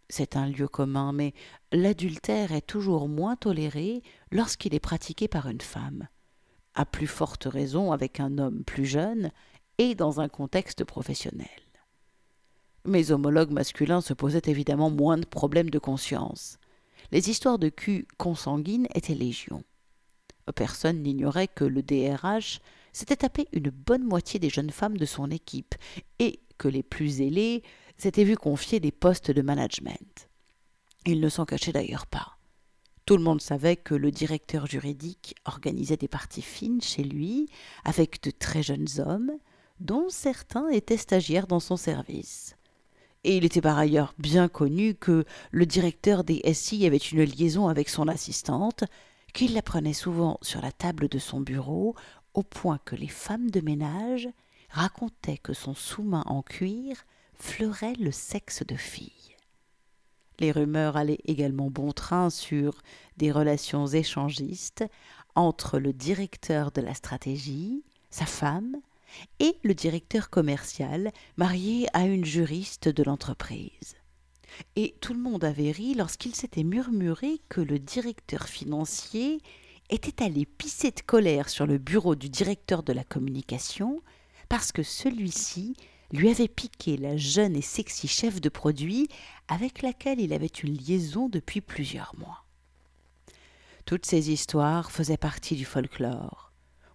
C'est 0.09 0.37
un 0.37 0.47
lieu 0.47 0.67
commun, 0.67 1.11
mais 1.11 1.33
l'adultère 1.73 2.53
est 2.53 2.61
toujours 2.65 3.09
moins 3.09 3.35
toléré 3.35 4.03
lorsqu'il 4.31 4.73
est 4.73 4.79
pratiqué 4.79 5.27
par 5.27 5.47
une 5.47 5.61
femme. 5.61 6.07
à 6.77 6.85
plus 6.85 7.07
forte 7.07 7.45
raison 7.45 7.91
avec 7.91 8.19
un 8.19 8.37
homme 8.37 8.63
plus 8.63 8.85
jeune 8.85 9.31
et 9.79 9.95
dans 9.95 10.21
un 10.21 10.29
contexte 10.29 10.83
professionnel. 10.83 11.47
Mes 12.85 13.11
homologues 13.11 13.51
masculins 13.51 13.99
se 13.99 14.13
posaient 14.13 14.43
évidemment 14.45 14.91
moins 14.91 15.17
de 15.17 15.25
problèmes 15.25 15.71
de 15.71 15.79
conscience. 15.79 16.59
Les 17.11 17.29
histoires 17.29 17.59
de 17.59 17.69
cul 17.69 18.07
consanguines 18.17 18.87
étaient 18.93 19.15
légion. 19.15 19.63
Personne 20.55 21.03
n'ignorait 21.03 21.47
que 21.47 21.63
le 21.63 21.81
DRH 21.81 22.59
s'était 22.91 23.17
tapé 23.17 23.47
une 23.53 23.69
bonne 23.69 24.03
moitié 24.03 24.39
des 24.39 24.49
jeunes 24.49 24.71
femmes 24.71 24.97
de 24.97 25.05
son 25.05 25.29
équipe 25.29 25.75
et 26.19 26.39
que 26.57 26.67
les 26.67 26.83
plus 26.83 27.21
ailées 27.21 27.63
s'étaient 27.97 28.23
vues 28.23 28.37
confier 28.37 28.79
des 28.79 28.91
postes 28.91 29.31
de 29.31 29.41
management. 29.41 30.29
Il 31.05 31.21
ne 31.21 31.29
s'en 31.29 31.45
cachait 31.45 31.71
d'ailleurs 31.71 32.07
pas. 32.07 32.37
Tout 33.05 33.15
le 33.15 33.23
monde 33.23 33.41
savait 33.41 33.77
que 33.77 33.95
le 33.95 34.11
directeur 34.11 34.67
juridique 34.67 35.35
organisait 35.45 35.95
des 35.95 36.09
parties 36.09 36.41
fines 36.41 36.81
chez 36.81 37.03
lui 37.03 37.47
avec 37.85 38.21
de 38.21 38.31
très 38.31 38.63
jeunes 38.63 38.87
hommes, 38.97 39.31
dont 39.79 40.09
certains 40.09 40.67
étaient 40.67 40.97
stagiaires 40.97 41.47
dans 41.47 41.61
son 41.61 41.77
service. 41.77 42.56
Et 43.23 43.37
il 43.37 43.45
était 43.45 43.61
par 43.61 43.77
ailleurs 43.77 44.13
bien 44.17 44.47
connu 44.47 44.95
que 44.95 45.25
le 45.51 45.65
directeur 45.65 46.23
des 46.23 46.41
SI 46.53 46.85
avait 46.85 46.97
une 46.97 47.23
liaison 47.23 47.67
avec 47.67 47.89
son 47.89 48.07
assistante, 48.07 48.83
qu'il 49.33 49.53
la 49.53 49.61
prenait 49.61 49.93
souvent 49.93 50.37
sur 50.41 50.61
la 50.61 50.71
table 50.71 51.09
de 51.09 51.19
son 51.19 51.41
bureau, 51.41 51.95
au 52.33 52.43
point 52.43 52.79
que 52.85 52.95
les 52.95 53.07
femmes 53.07 53.49
de 53.49 53.61
ménage 53.61 54.29
racontaient 54.69 55.37
que 55.37 55.53
son 55.53 55.73
sous-main 55.73 56.23
en 56.25 56.41
cuir 56.41 56.95
fleurait 57.35 57.95
le 57.99 58.11
sexe 58.11 58.63
de 58.65 58.75
fille. 58.75 59.35
Les 60.39 60.51
rumeurs 60.51 60.97
allaient 60.97 61.21
également 61.25 61.69
bon 61.69 61.91
train 61.91 62.29
sur 62.29 62.81
des 63.17 63.31
relations 63.31 63.87
échangistes 63.87 64.85
entre 65.35 65.79
le 65.79 65.93
directeur 65.93 66.71
de 66.71 66.81
la 66.81 66.93
stratégie, 66.93 67.83
sa 68.09 68.25
femme, 68.25 68.77
et 69.39 69.57
le 69.63 69.73
directeur 69.73 70.29
commercial, 70.29 71.11
marié 71.37 71.87
à 71.93 72.05
une 72.05 72.25
juriste 72.25 72.89
de 72.89 73.03
l'entreprise. 73.03 73.95
Et 74.75 74.95
tout 75.01 75.13
le 75.13 75.19
monde 75.19 75.43
avait 75.43 75.71
ri 75.71 75.93
lorsqu'il 75.93 76.35
s'était 76.35 76.63
murmuré 76.63 77.39
que 77.49 77.61
le 77.61 77.79
directeur 77.79 78.47
financier 78.47 79.39
était 79.89 80.23
allé 80.23 80.45
pisser 80.45 80.91
de 80.91 81.01
colère 81.01 81.49
sur 81.49 81.65
le 81.65 81.77
bureau 81.77 82.15
du 82.15 82.29
directeur 82.29 82.83
de 82.83 82.93
la 82.93 83.03
communication 83.03 84.01
parce 84.49 84.71
que 84.71 84.83
celui-ci 84.83 85.75
lui 86.11 86.29
avait 86.29 86.47
piqué 86.47 86.97
la 86.97 87.17
jeune 87.17 87.55
et 87.55 87.61
sexy 87.61 88.07
chef 88.07 88.39
de 88.41 88.49
produit 88.49 89.09
avec 89.47 89.81
laquelle 89.81 90.19
il 90.19 90.33
avait 90.33 90.47
une 90.47 90.75
liaison 90.75 91.29
depuis 91.29 91.61
plusieurs 91.61 92.15
mois. 92.17 92.43
Toutes 93.85 94.05
ces 94.05 94.31
histoires 94.31 94.91
faisaient 94.91 95.17
partie 95.17 95.55
du 95.55 95.65
folklore. 95.65 96.46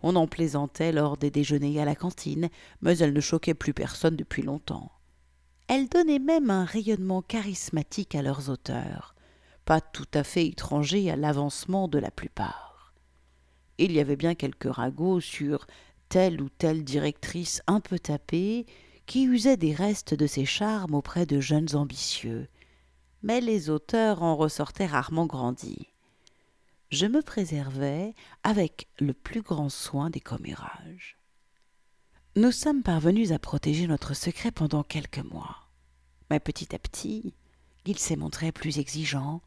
On 0.02 0.16
en 0.16 0.26
plaisantait 0.26 0.92
lors 0.92 1.16
des 1.16 1.30
déjeuners 1.30 1.80
à 1.80 1.84
la 1.84 1.94
cantine, 1.94 2.48
mais 2.80 2.98
elles 2.98 3.12
ne 3.12 3.20
choquaient 3.20 3.54
plus 3.54 3.72
personne 3.72 4.16
depuis 4.16 4.42
longtemps. 4.42 4.90
Elles 5.68 5.88
donnaient 5.88 6.18
même 6.18 6.50
un 6.50 6.64
rayonnement 6.64 7.22
charismatique 7.22 8.14
à 8.14 8.22
leurs 8.22 8.50
auteurs, 8.50 9.14
pas 9.64 9.80
tout 9.80 10.08
à 10.14 10.24
fait 10.24 10.46
étrangers 10.46 11.10
à 11.10 11.16
l'avancement 11.16 11.88
de 11.88 11.98
la 11.98 12.10
plupart. 12.10 12.92
Il 13.78 13.92
y 13.92 14.00
avait 14.00 14.16
bien 14.16 14.34
quelques 14.34 14.72
ragots 14.72 15.20
sur 15.20 15.66
telle 16.08 16.42
ou 16.42 16.48
telle 16.48 16.84
directrice 16.84 17.62
un 17.66 17.80
peu 17.80 17.98
tapée 17.98 18.66
qui 19.06 19.24
usait 19.24 19.56
des 19.56 19.72
restes 19.72 20.14
de 20.14 20.26
ses 20.26 20.44
charmes 20.44 20.94
auprès 20.94 21.26
de 21.26 21.40
jeunes 21.40 21.74
ambitieux, 21.74 22.48
mais 23.22 23.40
les 23.40 23.70
auteurs 23.70 24.22
en 24.22 24.36
ressortaient 24.36 24.86
rarement 24.86 25.26
grandis 25.26 25.91
je 26.92 27.06
me 27.06 27.22
préservais 27.22 28.14
avec 28.42 28.86
le 29.00 29.14
plus 29.14 29.40
grand 29.40 29.70
soin 29.70 30.10
des 30.10 30.20
commérages. 30.20 31.16
Nous 32.36 32.52
sommes 32.52 32.82
parvenus 32.82 33.32
à 33.32 33.38
protéger 33.38 33.86
notre 33.86 34.12
secret 34.12 34.50
pendant 34.50 34.82
quelques 34.82 35.24
mois. 35.24 35.56
Mais 36.30 36.38
petit 36.38 36.74
à 36.74 36.78
petit, 36.78 37.32
il 37.86 37.98
s'est 37.98 38.16
montré 38.16 38.52
plus 38.52 38.78
exigeant 38.78 39.40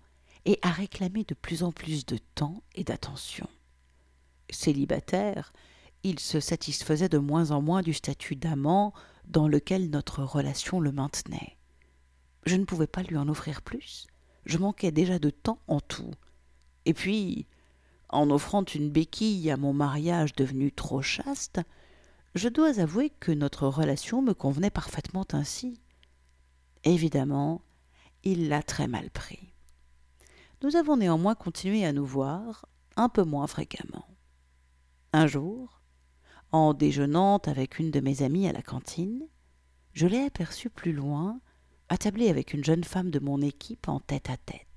et 0.46 0.58
a 0.64 0.72
réclamé 0.72 1.24
de 1.24 1.36
plus 1.36 1.62
en 1.62 1.72
plus 1.72 2.08
de 2.08 2.18
temps 2.34 2.64
et 2.74 2.84
d'attention. 2.84 3.48
Célibataire, 4.50 5.54
il 6.02 6.20
se 6.20 6.40
satisfaisait 6.40 7.10
de 7.10 7.20
moins 7.20 7.52
en 7.52 7.62
moins 7.62 7.84
du 7.84 7.94
statut 7.94 8.36
d'amant 8.36 8.92
dans 9.28 9.48
lequel 9.48 9.92
notre 9.92 10.24
relation 10.24 10.80
le 10.80 10.92
maintenait. 10.92 11.58
Je 12.48 12.56
ne 12.56 12.66
pouvais 12.66 12.88
pas 12.88 13.04
lui 13.04 13.18
en 13.18 13.30
offrir 13.30 13.62
plus. 13.62 14.08
Je 14.46 14.58
manquais 14.58 14.92
déjà 14.92 15.20
de 15.20 15.30
temps 15.30 15.60
en 15.68 15.80
tout, 15.80 16.12
et 16.86 16.94
puis, 16.94 17.48
en 18.10 18.30
offrant 18.30 18.64
une 18.64 18.90
béquille 18.90 19.50
à 19.52 19.58
mon 19.58 19.74
mariage 19.74 20.34
devenu 20.34 20.72
trop 20.72 21.02
chaste, 21.02 21.60
je 22.36 22.50
dois 22.50 22.80
avouer 22.80 23.10
que 23.10 23.32
notre 23.32 23.68
relation 23.68 24.22
me 24.22 24.34
convenait 24.34 24.70
parfaitement 24.70 25.26
ainsi. 25.34 25.82
Évidemment, 26.84 27.62
il 28.24 28.50
l'a 28.50 28.62
très 28.62 28.88
mal 28.88 29.10
pris. 29.10 29.54
Nous 30.62 30.76
avons 30.76 30.98
néanmoins 30.98 31.36
continué 31.36 31.86
à 31.86 31.94
nous 31.94 32.06
voir, 32.06 32.66
un 32.96 33.10
peu 33.10 33.24
moins 33.24 33.48
fréquemment. 33.48 34.08
Un 35.14 35.28
jour, 35.28 35.82
en 36.52 36.74
déjeunant 36.74 37.38
avec 37.46 37.80
une 37.80 37.92
de 37.92 38.00
mes 38.00 38.22
amies 38.22 38.48
à 38.48 38.54
la 38.54 38.62
cantine, 38.62 39.28
je 39.94 40.08
l'ai 40.08 40.24
aperçu 40.24 40.70
plus 40.70 40.94
loin, 40.94 41.40
attablé 41.90 42.30
avec 42.30 42.54
une 42.54 42.64
jeune 42.64 42.84
femme 42.84 43.12
de 43.12 43.20
mon 43.20 43.42
équipe 43.42 43.88
en 43.88 44.00
tête 44.00 44.30
à 44.30 44.38
tête. 44.38 44.75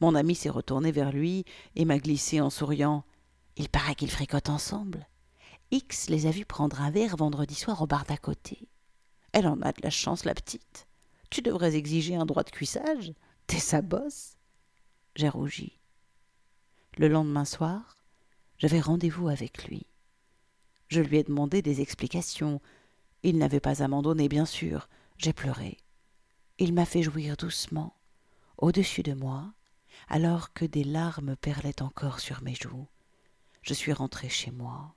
Mon 0.00 0.14
ami 0.14 0.34
s'est 0.34 0.48
retourné 0.48 0.92
vers 0.92 1.12
lui 1.12 1.44
et 1.76 1.84
m'a 1.84 1.98
glissé 1.98 2.40
en 2.40 2.50
souriant. 2.50 3.04
Il 3.56 3.68
paraît 3.68 3.94
qu'ils 3.94 4.10
fricotent 4.10 4.48
ensemble. 4.48 5.06
X 5.70 6.08
les 6.08 6.26
a 6.26 6.30
vus 6.30 6.46
prendre 6.46 6.80
un 6.80 6.90
verre 6.90 7.16
vendredi 7.16 7.54
soir 7.54 7.82
au 7.82 7.86
bar 7.86 8.04
d'à 8.04 8.16
côté. 8.16 8.68
Elle 9.32 9.46
en 9.46 9.60
a 9.62 9.72
de 9.72 9.82
la 9.82 9.90
chance, 9.90 10.24
la 10.24 10.34
petite. 10.34 10.88
Tu 11.30 11.42
devrais 11.42 11.76
exiger 11.76 12.16
un 12.16 12.26
droit 12.26 12.42
de 12.42 12.50
cuissage. 12.50 13.12
T'es 13.46 13.58
sa 13.58 13.82
bosse. 13.82 14.36
J'ai 15.14 15.28
rougi. 15.28 15.78
Le 16.98 17.08
lendemain 17.08 17.44
soir, 17.44 17.96
j'avais 18.58 18.80
rendez-vous 18.80 19.28
avec 19.28 19.64
lui. 19.68 19.86
Je 20.88 21.00
lui 21.00 21.18
ai 21.18 21.22
demandé 21.22 21.62
des 21.62 21.80
explications. 21.80 22.60
Il 23.22 23.38
n'avait 23.38 23.60
pas 23.60 23.82
à 23.82 23.88
m'en 23.88 24.02
donner, 24.02 24.28
bien 24.28 24.46
sûr. 24.46 24.88
J'ai 25.18 25.32
pleuré. 25.32 25.76
Il 26.58 26.74
m'a 26.74 26.84
fait 26.84 27.02
jouir 27.02 27.36
doucement, 27.36 27.94
au-dessus 28.58 29.02
de 29.02 29.12
moi, 29.12 29.52
alors 30.08 30.52
que 30.52 30.64
des 30.64 30.84
larmes 30.84 31.36
perlaient 31.36 31.82
encore 31.82 32.20
sur 32.20 32.42
mes 32.42 32.54
joues. 32.54 32.88
Je 33.62 33.74
suis 33.74 33.92
rentrée 33.92 34.28
chez 34.28 34.50
moi. 34.50 34.94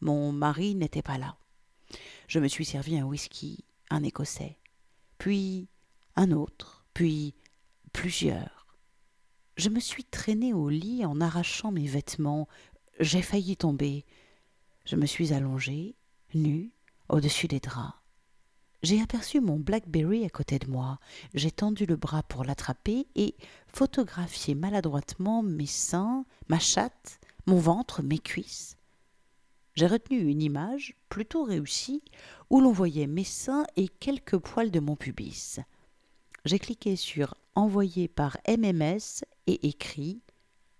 Mon 0.00 0.32
mari 0.32 0.74
n'était 0.74 1.02
pas 1.02 1.18
là. 1.18 1.36
Je 2.26 2.38
me 2.38 2.48
suis 2.48 2.64
servi 2.64 2.98
un 2.98 3.04
whisky, 3.04 3.64
un 3.90 4.02
écossais, 4.02 4.58
puis 5.18 5.68
un 6.16 6.32
autre, 6.32 6.84
puis 6.94 7.34
plusieurs. 7.92 8.66
Je 9.56 9.68
me 9.68 9.80
suis 9.80 10.04
traînée 10.04 10.54
au 10.54 10.68
lit 10.68 11.04
en 11.04 11.20
arrachant 11.20 11.70
mes 11.70 11.86
vêtements. 11.86 12.48
J'ai 13.00 13.22
failli 13.22 13.56
tomber. 13.56 14.04
Je 14.84 14.96
me 14.96 15.06
suis 15.06 15.32
allongée, 15.32 15.94
nue, 16.34 16.72
au-dessus 17.08 17.48
des 17.48 17.60
draps. 17.60 17.94
J'ai 18.82 19.00
aperçu 19.00 19.40
mon 19.40 19.60
Blackberry 19.60 20.24
à 20.24 20.28
côté 20.28 20.58
de 20.58 20.68
moi. 20.68 20.98
J'ai 21.34 21.52
tendu 21.52 21.86
le 21.86 21.94
bras 21.94 22.24
pour 22.24 22.42
l'attraper 22.42 23.06
et 23.14 23.36
photographié 23.68 24.56
maladroitement 24.56 25.44
mes 25.44 25.66
seins, 25.66 26.24
ma 26.48 26.58
chatte, 26.58 27.20
mon 27.46 27.58
ventre, 27.58 28.02
mes 28.02 28.18
cuisses. 28.18 28.76
J'ai 29.74 29.86
retenu 29.86 30.18
une 30.18 30.42
image, 30.42 30.96
plutôt 31.08 31.44
réussie, 31.44 32.02
où 32.50 32.60
l'on 32.60 32.72
voyait 32.72 33.06
mes 33.06 33.24
seins 33.24 33.64
et 33.76 33.86
quelques 33.86 34.38
poils 34.38 34.72
de 34.72 34.80
mon 34.80 34.96
pubis. 34.96 35.60
J'ai 36.44 36.58
cliqué 36.58 36.96
sur 36.96 37.36
Envoyer 37.54 38.08
par 38.08 38.38
MMS 38.48 39.24
et 39.46 39.68
écrit 39.68 40.22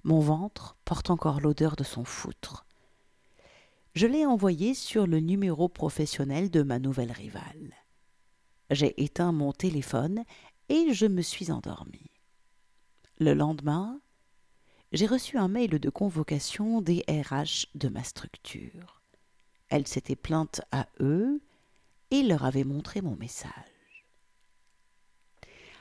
Mon 0.04 0.20
ventre 0.20 0.76
porte 0.86 1.10
encore 1.10 1.40
l'odeur 1.40 1.76
de 1.76 1.84
son 1.84 2.02
foutre. 2.02 2.64
Je 3.94 4.06
l'ai 4.06 4.24
envoyé 4.24 4.72
sur 4.72 5.06
le 5.06 5.20
numéro 5.20 5.68
professionnel 5.68 6.50
de 6.50 6.62
ma 6.62 6.78
nouvelle 6.78 7.12
rivale. 7.12 7.81
J'ai 8.72 9.02
éteint 9.02 9.32
mon 9.32 9.52
téléphone 9.52 10.24
et 10.68 10.94
je 10.94 11.06
me 11.06 11.20
suis 11.22 11.50
endormie. 11.50 12.10
Le 13.18 13.34
lendemain, 13.34 14.00
j'ai 14.92 15.06
reçu 15.06 15.36
un 15.36 15.48
mail 15.48 15.78
de 15.78 15.90
convocation 15.90 16.80
des 16.80 17.04
RH 17.08 17.66
de 17.74 17.88
ma 17.88 18.02
structure. 18.02 19.02
Elle 19.68 19.86
s'était 19.86 20.16
plainte 20.16 20.62
à 20.70 20.86
eux 21.00 21.42
et 22.10 22.22
leur 22.22 22.44
avait 22.44 22.64
montré 22.64 23.02
mon 23.02 23.16
message. 23.16 23.50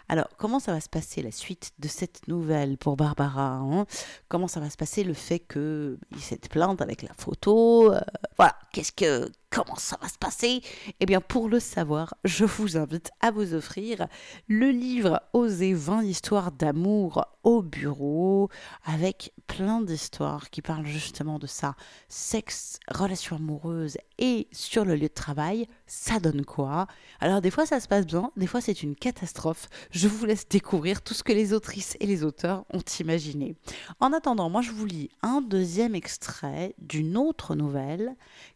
Alors, 0.09 0.27
comment 0.37 0.59
ça 0.59 0.73
va 0.73 0.81
se 0.81 0.89
passer 0.89 1.21
la 1.21 1.31
suite 1.31 1.71
de 1.79 1.87
cette 1.87 2.27
nouvelle 2.27 2.77
pour 2.77 2.97
Barbara 2.97 3.55
hein? 3.55 3.85
Comment 4.27 4.49
ça 4.49 4.59
va 4.59 4.69
se 4.69 4.75
passer 4.75 5.05
le 5.05 5.13
fait 5.13 5.39
qu'il 5.39 5.97
cette 6.19 6.49
plainte 6.49 6.81
avec 6.81 7.01
la 7.01 7.13
photo? 7.13 7.93
Euh, 7.93 8.01
Voilà, 8.35 8.57
qu'est-ce 8.73 8.91
que 8.91 9.31
comment 9.51 9.75
ça 9.75 9.97
va 10.01 10.07
se 10.07 10.17
passer 10.17 10.61
Eh 10.99 11.05
bien, 11.05 11.21
pour 11.21 11.49
le 11.49 11.59
savoir, 11.59 12.15
je 12.23 12.45
vous 12.45 12.77
invite 12.77 13.11
à 13.19 13.31
vous 13.31 13.53
offrir 13.53 14.07
le 14.47 14.69
livre 14.69 15.21
Oser 15.33 15.73
20 15.73 16.03
histoires 16.03 16.51
d'amour 16.51 17.25
au 17.43 17.61
bureau, 17.61 18.49
avec 18.85 19.33
plein 19.47 19.81
d'histoires 19.81 20.49
qui 20.49 20.61
parlent 20.61 20.85
justement 20.85 21.37
de 21.37 21.47
ça. 21.47 21.75
Sexe, 22.07 22.79
relations 22.87 23.35
amoureuses 23.35 23.97
et 24.19 24.47
sur 24.51 24.85
le 24.85 24.95
lieu 24.95 25.01
de 25.01 25.13
travail, 25.13 25.67
ça 25.85 26.19
donne 26.19 26.45
quoi? 26.45 26.87
Alors, 27.19 27.41
des 27.41 27.51
fois, 27.51 27.65
ça 27.65 27.79
se 27.79 27.87
passe 27.87 28.05
bien, 28.05 28.31
des 28.37 28.47
fois, 28.47 28.61
c'est 28.61 28.83
une 28.83 28.95
catastrophe. 28.95 29.67
Je 29.91 30.07
vous 30.07 30.25
laisse 30.25 30.47
découvrir 30.47 31.01
tout 31.01 31.13
ce 31.13 31.23
que 31.23 31.33
les 31.33 31.51
autrices 31.51 31.97
et 31.99 32.05
les 32.05 32.23
auteurs 32.23 32.63
ont 32.73 32.83
imaginé. 32.99 33.55
En 33.99 34.13
attendant, 34.13 34.49
moi, 34.49 34.61
je 34.61 34.71
vous 34.71 34.85
lis 34.85 35.09
un 35.21 35.41
deuxième 35.41 35.95
extrait 35.95 36.73
d'une 36.77 37.17
autre 37.17 37.55
nouvelle 37.55 38.15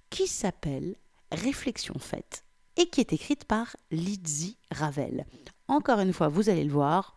qui 0.09 0.27
s'appelle 0.27 0.95
Réflexion 1.31 1.95
faite 1.99 2.43
et 2.77 2.87
qui 2.87 3.01
est 3.01 3.13
écrite 3.13 3.45
par 3.45 3.75
Lizzie 3.91 4.57
Ravel. 4.71 5.25
Encore 5.67 5.99
une 5.99 6.13
fois, 6.13 6.27
vous 6.27 6.49
allez 6.49 6.63
le 6.63 6.71
voir, 6.71 7.15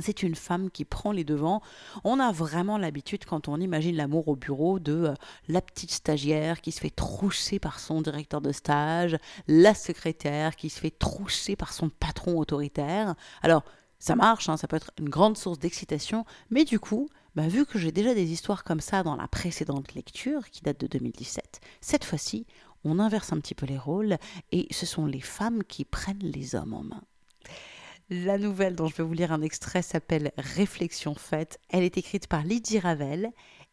c'est 0.00 0.22
une 0.22 0.34
femme 0.34 0.70
qui 0.70 0.84
prend 0.84 1.12
les 1.12 1.24
devants. 1.24 1.62
On 2.04 2.20
a 2.20 2.32
vraiment 2.32 2.78
l'habitude, 2.78 3.24
quand 3.24 3.48
on 3.48 3.60
imagine 3.60 3.96
l'amour 3.96 4.28
au 4.28 4.36
bureau, 4.36 4.78
de 4.78 4.92
euh, 4.92 5.14
la 5.48 5.60
petite 5.60 5.90
stagiaire 5.90 6.60
qui 6.60 6.72
se 6.72 6.80
fait 6.80 6.90
trousser 6.90 7.58
par 7.58 7.78
son 7.78 8.02
directeur 8.02 8.40
de 8.40 8.52
stage, 8.52 9.16
la 9.48 9.74
secrétaire 9.74 10.56
qui 10.56 10.68
se 10.68 10.80
fait 10.80 10.90
trousser 10.90 11.56
par 11.56 11.72
son 11.72 11.88
patron 11.88 12.38
autoritaire. 12.38 13.14
Alors, 13.42 13.64
ça 13.98 14.14
marche, 14.14 14.48
hein, 14.48 14.56
ça 14.56 14.68
peut 14.68 14.76
être 14.76 14.92
une 14.98 15.08
grande 15.08 15.38
source 15.38 15.58
d'excitation, 15.58 16.26
mais 16.50 16.64
du 16.64 16.78
coup, 16.78 17.08
bah, 17.36 17.48
vu 17.48 17.66
que 17.66 17.78
j'ai 17.78 17.92
déjà 17.92 18.14
des 18.14 18.32
histoires 18.32 18.64
comme 18.64 18.80
ça 18.80 19.02
dans 19.02 19.14
la 19.14 19.28
précédente 19.28 19.94
lecture, 19.94 20.50
qui 20.50 20.62
date 20.62 20.80
de 20.80 20.86
2017, 20.86 21.60
cette 21.80 22.04
fois-ci, 22.04 22.46
on 22.82 22.98
inverse 22.98 23.32
un 23.32 23.40
petit 23.40 23.54
peu 23.54 23.66
les 23.66 23.78
rôles 23.78 24.16
et 24.52 24.66
ce 24.70 24.86
sont 24.86 25.06
les 25.06 25.20
femmes 25.20 25.62
qui 25.62 25.84
prennent 25.84 26.18
les 26.18 26.54
hommes 26.54 26.72
en 26.72 26.82
main. 26.82 27.02
La 28.08 28.38
nouvelle 28.38 28.76
dont 28.76 28.86
je 28.86 28.96
vais 28.96 29.02
vous 29.02 29.12
lire 29.12 29.32
un 29.32 29.42
extrait 29.42 29.82
s'appelle 29.82 30.32
Réflexion 30.38 31.14
faite. 31.14 31.58
Elle 31.68 31.82
est 31.82 31.98
écrite 31.98 32.28
par 32.28 32.42
Lydie 32.44 32.78
Ravel 32.78 33.32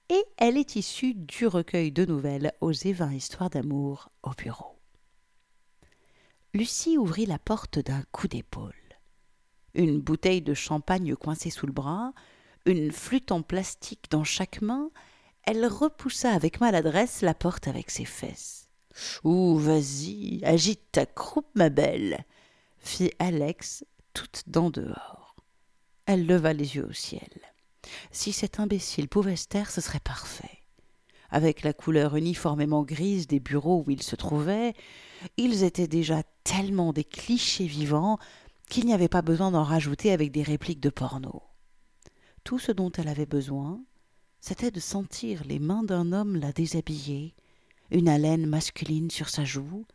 et 0.09 0.23
elle 0.37 0.57
est 0.57 0.75
issue 0.75 1.13
du 1.13 1.47
recueil 1.47 1.91
de 1.91 2.05
nouvelles 2.05 2.51
Oser 2.59 2.93
20 2.93 3.13
histoires 3.13 3.49
d'amour 3.49 4.09
au 4.23 4.31
bureau. 4.31 4.79
Lucie 6.53 6.97
ouvrit 6.97 7.27
la 7.27 7.39
porte 7.39 7.79
d'un 7.79 8.03
coup 8.11 8.27
d'épaule. 8.27 8.73
Une 9.75 10.01
bouteille 10.01 10.41
de 10.41 10.53
champagne 10.53 11.15
coincée 11.15 11.49
sous 11.49 11.65
le 11.65 11.71
bras, 11.71 12.13
une 12.65 12.91
flûte 12.91 13.31
en 13.31 13.41
plastique 13.41 14.05
dans 14.09 14.23
chaque 14.23 14.61
main, 14.61 14.89
elle 15.43 15.65
repoussa 15.65 16.31
avec 16.31 16.61
maladresse 16.61 17.21
la 17.21 17.33
porte 17.33 17.67
avec 17.67 17.91
ses 17.91 18.05
fesses. 18.05 18.69
Ouh, 19.23 19.57
vas-y, 19.57 20.41
agite 20.43 20.91
ta 20.91 21.05
croupe, 21.05 21.49
ma 21.55 21.69
belle, 21.69 22.25
fit 22.79 23.11
Alex, 23.19 23.85
toute 24.13 24.43
dents 24.47 24.69
dehors. 24.69 25.35
Elle 26.05 26.25
leva 26.25 26.53
les 26.53 26.75
yeux 26.75 26.87
au 26.89 26.93
ciel. 26.93 27.29
Si 28.11 28.31
cet 28.31 28.59
imbécile 28.59 29.09
pouvait 29.09 29.35
se 29.35 29.47
taire, 29.47 29.71
ce 29.71 29.81
serait 29.81 29.99
parfait. 29.99 30.59
Avec 31.29 31.63
la 31.63 31.73
couleur 31.73 32.15
uniformément 32.15 32.83
grise 32.83 33.27
des 33.27 33.39
bureaux 33.39 33.83
où 33.85 33.91
ils 33.91 34.03
se 34.03 34.15
trouvaient, 34.15 34.73
ils 35.37 35.63
étaient 35.63 35.87
déjà 35.87 36.21
tellement 36.43 36.93
des 36.93 37.03
clichés 37.03 37.65
vivants 37.65 38.19
qu'il 38.69 38.85
n'y 38.85 38.93
avait 38.93 39.07
pas 39.07 39.21
besoin 39.21 39.51
d'en 39.51 39.63
rajouter 39.63 40.11
avec 40.11 40.31
des 40.31 40.43
répliques 40.43 40.79
de 40.79 40.89
porno. 40.89 41.41
Tout 42.43 42.59
ce 42.59 42.71
dont 42.71 42.91
elle 42.91 43.07
avait 43.07 43.25
besoin, 43.25 43.81
c'était 44.41 44.71
de 44.71 44.79
sentir 44.79 45.43
les 45.45 45.59
mains 45.59 45.83
d'un 45.83 46.11
homme 46.11 46.35
la 46.35 46.51
déshabiller, 46.51 47.35
une 47.91 48.09
haleine 48.09 48.45
masculine 48.45 49.09
sur 49.09 49.29
sa 49.29 49.45
joue, 49.45 49.85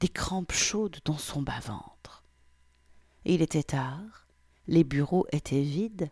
des 0.00 0.08
crampes 0.08 0.52
chaudes 0.52 0.98
dans 1.04 1.18
son 1.18 1.42
bas-ventre. 1.42 2.24
Il 3.24 3.42
était 3.42 3.62
tard, 3.62 4.26
les 4.66 4.84
bureaux 4.84 5.26
étaient 5.32 5.60
vides, 5.60 6.10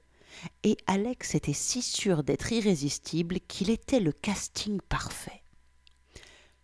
et 0.62 0.76
Alex 0.86 1.34
était 1.34 1.54
si 1.54 1.80
sûr 1.80 2.22
d'être 2.22 2.52
irrésistible 2.52 3.40
qu'il 3.40 3.70
était 3.70 4.00
le 4.00 4.12
casting 4.12 4.80
parfait. 4.82 5.42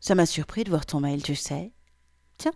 Ça 0.00 0.14
m'a 0.14 0.26
surpris 0.26 0.64
de 0.64 0.68
voir 0.70 0.84
ton 0.84 1.00
mail, 1.00 1.22
tu 1.22 1.34
sais. 1.34 1.72
Tiens, 2.37 2.52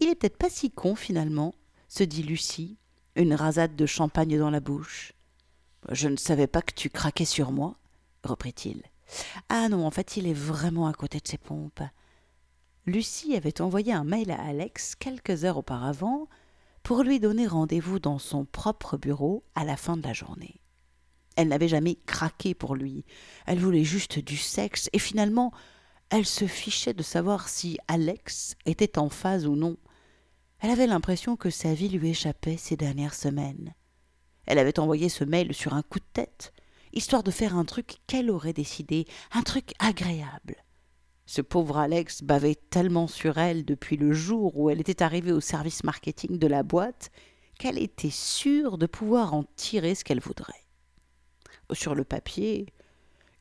il 0.00 0.08
est 0.08 0.14
peut-être 0.14 0.38
pas 0.38 0.48
si 0.48 0.70
con 0.70 0.94
finalement, 0.94 1.54
se 1.88 2.02
dit 2.02 2.22
Lucie, 2.22 2.78
une 3.14 3.34
rasade 3.34 3.76
de 3.76 3.84
champagne 3.86 4.38
dans 4.38 4.50
la 4.50 4.60
bouche. 4.60 5.12
Je 5.90 6.08
ne 6.08 6.16
savais 6.16 6.46
pas 6.46 6.62
que 6.62 6.74
tu 6.74 6.90
craquais 6.90 7.24
sur 7.24 7.52
moi, 7.52 7.76
reprit-il. 8.24 8.82
Ah 9.48 9.68
non, 9.68 9.86
en 9.86 9.90
fait, 9.90 10.16
il 10.16 10.26
est 10.26 10.34
vraiment 10.34 10.88
à 10.88 10.92
côté 10.92 11.18
de 11.20 11.28
ses 11.28 11.38
pompes. 11.38 11.82
Lucie 12.86 13.36
avait 13.36 13.60
envoyé 13.60 13.92
un 13.92 14.04
mail 14.04 14.30
à 14.30 14.40
Alex 14.40 14.94
quelques 14.94 15.44
heures 15.44 15.58
auparavant 15.58 16.28
pour 16.82 17.02
lui 17.02 17.18
donner 17.18 17.46
rendez-vous 17.46 17.98
dans 17.98 18.18
son 18.18 18.44
propre 18.44 18.96
bureau 18.96 19.44
à 19.54 19.64
la 19.64 19.76
fin 19.76 19.96
de 19.96 20.06
la 20.06 20.12
journée. 20.12 20.60
Elle 21.36 21.48
n'avait 21.48 21.68
jamais 21.68 21.96
craqué 22.06 22.54
pour 22.54 22.76
lui, 22.76 23.04
elle 23.46 23.58
voulait 23.58 23.84
juste 23.84 24.18
du 24.20 24.36
sexe, 24.36 24.88
et 24.92 24.98
finalement 24.98 25.52
elle 26.10 26.24
se 26.24 26.46
fichait 26.46 26.94
de 26.94 27.02
savoir 27.02 27.48
si 27.48 27.78
Alex 27.88 28.54
était 28.64 28.98
en 28.98 29.08
phase 29.08 29.46
ou 29.46 29.56
non. 29.56 29.76
Elle 30.60 30.70
avait 30.70 30.86
l'impression 30.86 31.36
que 31.36 31.50
sa 31.50 31.74
vie 31.74 31.88
lui 31.88 32.10
échappait 32.10 32.56
ces 32.56 32.76
dernières 32.76 33.14
semaines. 33.14 33.74
Elle 34.46 34.58
avait 34.58 34.78
envoyé 34.78 35.08
ce 35.08 35.24
mail 35.24 35.52
sur 35.52 35.74
un 35.74 35.82
coup 35.82 35.98
de 35.98 36.04
tête, 36.12 36.52
histoire 36.92 37.22
de 37.22 37.30
faire 37.30 37.56
un 37.56 37.64
truc 37.64 37.96
qu'elle 38.06 38.30
aurait 38.30 38.52
décidé, 38.52 39.06
un 39.32 39.42
truc 39.42 39.72
agréable. 39.78 40.56
Ce 41.26 41.42
pauvre 41.42 41.78
Alex 41.78 42.22
bavait 42.22 42.54
tellement 42.54 43.08
sur 43.08 43.36
elle 43.38 43.64
depuis 43.64 43.96
le 43.96 44.12
jour 44.12 44.56
où 44.56 44.70
elle 44.70 44.80
était 44.80 45.02
arrivée 45.02 45.32
au 45.32 45.40
service 45.40 45.82
marketing 45.82 46.38
de 46.38 46.46
la 46.46 46.62
boîte 46.62 47.10
qu'elle 47.58 47.78
était 47.78 48.10
sûre 48.10 48.78
de 48.78 48.86
pouvoir 48.86 49.34
en 49.34 49.42
tirer 49.56 49.96
ce 49.96 50.04
qu'elle 50.04 50.20
voudrait. 50.20 50.66
Sur 51.72 51.96
le 51.96 52.04
papier, 52.04 52.66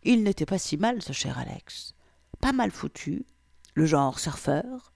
il 0.03 0.23
n'était 0.23 0.47
pas 0.47 0.57
si 0.57 0.77
mal, 0.77 1.03
ce 1.03 1.13
cher 1.13 1.37
Alex. 1.37 1.93
Pas 2.41 2.53
mal 2.53 2.71
foutu, 2.71 3.25
le 3.75 3.85
genre 3.85 4.19
surfeur. 4.19 4.93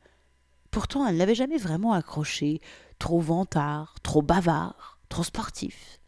Pourtant, 0.72 1.06
elle 1.06 1.18
n'avait 1.18 1.36
jamais 1.36 1.58
vraiment 1.58 1.94
accroché, 1.94 2.60
trop 2.98 3.20
vantard, 3.20 3.96
trop 4.02 4.24
bavard, 4.24 5.00
trop 5.10 5.24
sportif 5.24 5.99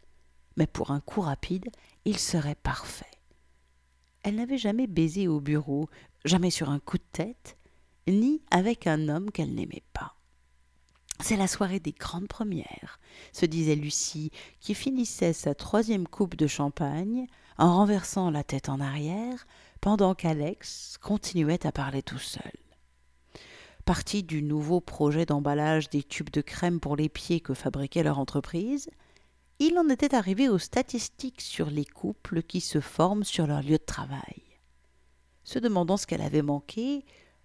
mais 0.56 0.66
pour 0.66 0.90
un 0.90 1.00
coup 1.00 1.20
rapide, 1.20 1.70
il 2.04 2.18
serait 2.18 2.54
parfait. 2.54 3.06
Elle 4.22 4.36
n'avait 4.36 4.58
jamais 4.58 4.86
baisé 4.86 5.28
au 5.28 5.40
bureau, 5.40 5.88
jamais 6.24 6.50
sur 6.50 6.70
un 6.70 6.78
coup 6.78 6.98
de 6.98 7.04
tête, 7.12 7.56
ni 8.06 8.42
avec 8.50 8.86
un 8.86 9.08
homme 9.08 9.30
qu'elle 9.30 9.54
n'aimait 9.54 9.84
pas. 9.92 10.14
C'est 11.20 11.36
la 11.36 11.46
soirée 11.46 11.80
des 11.80 11.92
grandes 11.92 12.28
premières, 12.28 12.98
se 13.32 13.46
disait 13.46 13.76
Lucie, 13.76 14.32
qui 14.60 14.74
finissait 14.74 15.32
sa 15.32 15.54
troisième 15.54 16.08
coupe 16.08 16.36
de 16.36 16.46
champagne 16.46 17.26
en 17.58 17.76
renversant 17.76 18.30
la 18.30 18.42
tête 18.42 18.68
en 18.68 18.80
arrière, 18.80 19.46
pendant 19.80 20.14
qu'Alex 20.14 20.98
continuait 21.00 21.66
à 21.66 21.72
parler 21.72 22.02
tout 22.02 22.18
seul. 22.18 22.52
Parti 23.84 24.22
du 24.22 24.42
nouveau 24.42 24.80
projet 24.80 25.26
d'emballage 25.26 25.90
des 25.90 26.04
tubes 26.04 26.30
de 26.30 26.40
crème 26.40 26.78
pour 26.78 26.96
les 26.96 27.08
pieds 27.08 27.40
que 27.40 27.54
fabriquait 27.54 28.04
leur 28.04 28.18
entreprise, 28.18 28.88
il 29.66 29.78
en 29.78 29.88
était 29.88 30.14
arrivé 30.14 30.48
aux 30.48 30.58
statistiques 30.58 31.40
sur 31.40 31.70
les 31.70 31.84
couples 31.84 32.42
qui 32.42 32.60
se 32.60 32.80
forment 32.80 33.22
sur 33.22 33.46
leur 33.46 33.62
lieu 33.62 33.78
de 33.78 33.84
travail. 33.84 34.42
Se 35.44 35.60
demandant 35.60 35.96
ce 35.96 36.06
qu'elle 36.06 36.20
avait 36.20 36.42
manqué, 36.42 37.04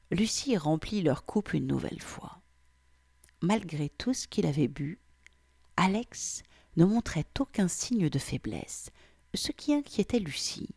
Lucie 0.10 0.58
remplit 0.58 1.03
leur 1.03 1.25
couple 1.25 1.58
une 1.58 1.67
nouvelle 1.67 2.01
fois. 2.01 2.41
Malgré 3.41 3.89
tout 3.89 4.15
ce 4.15 4.27
qu'il 4.27 4.47
avait 4.47 4.67
bu, 4.67 4.99
Alex 5.75 6.41
ne 6.75 6.86
montrait 6.86 7.25
aucun 7.39 7.67
signe 7.67 8.10
de 8.10 8.19
faiblesse, 8.19 8.89
ce 9.36 9.51
qui 9.51 9.73
inquiétait 9.73 10.19
Lucie. 10.19 10.73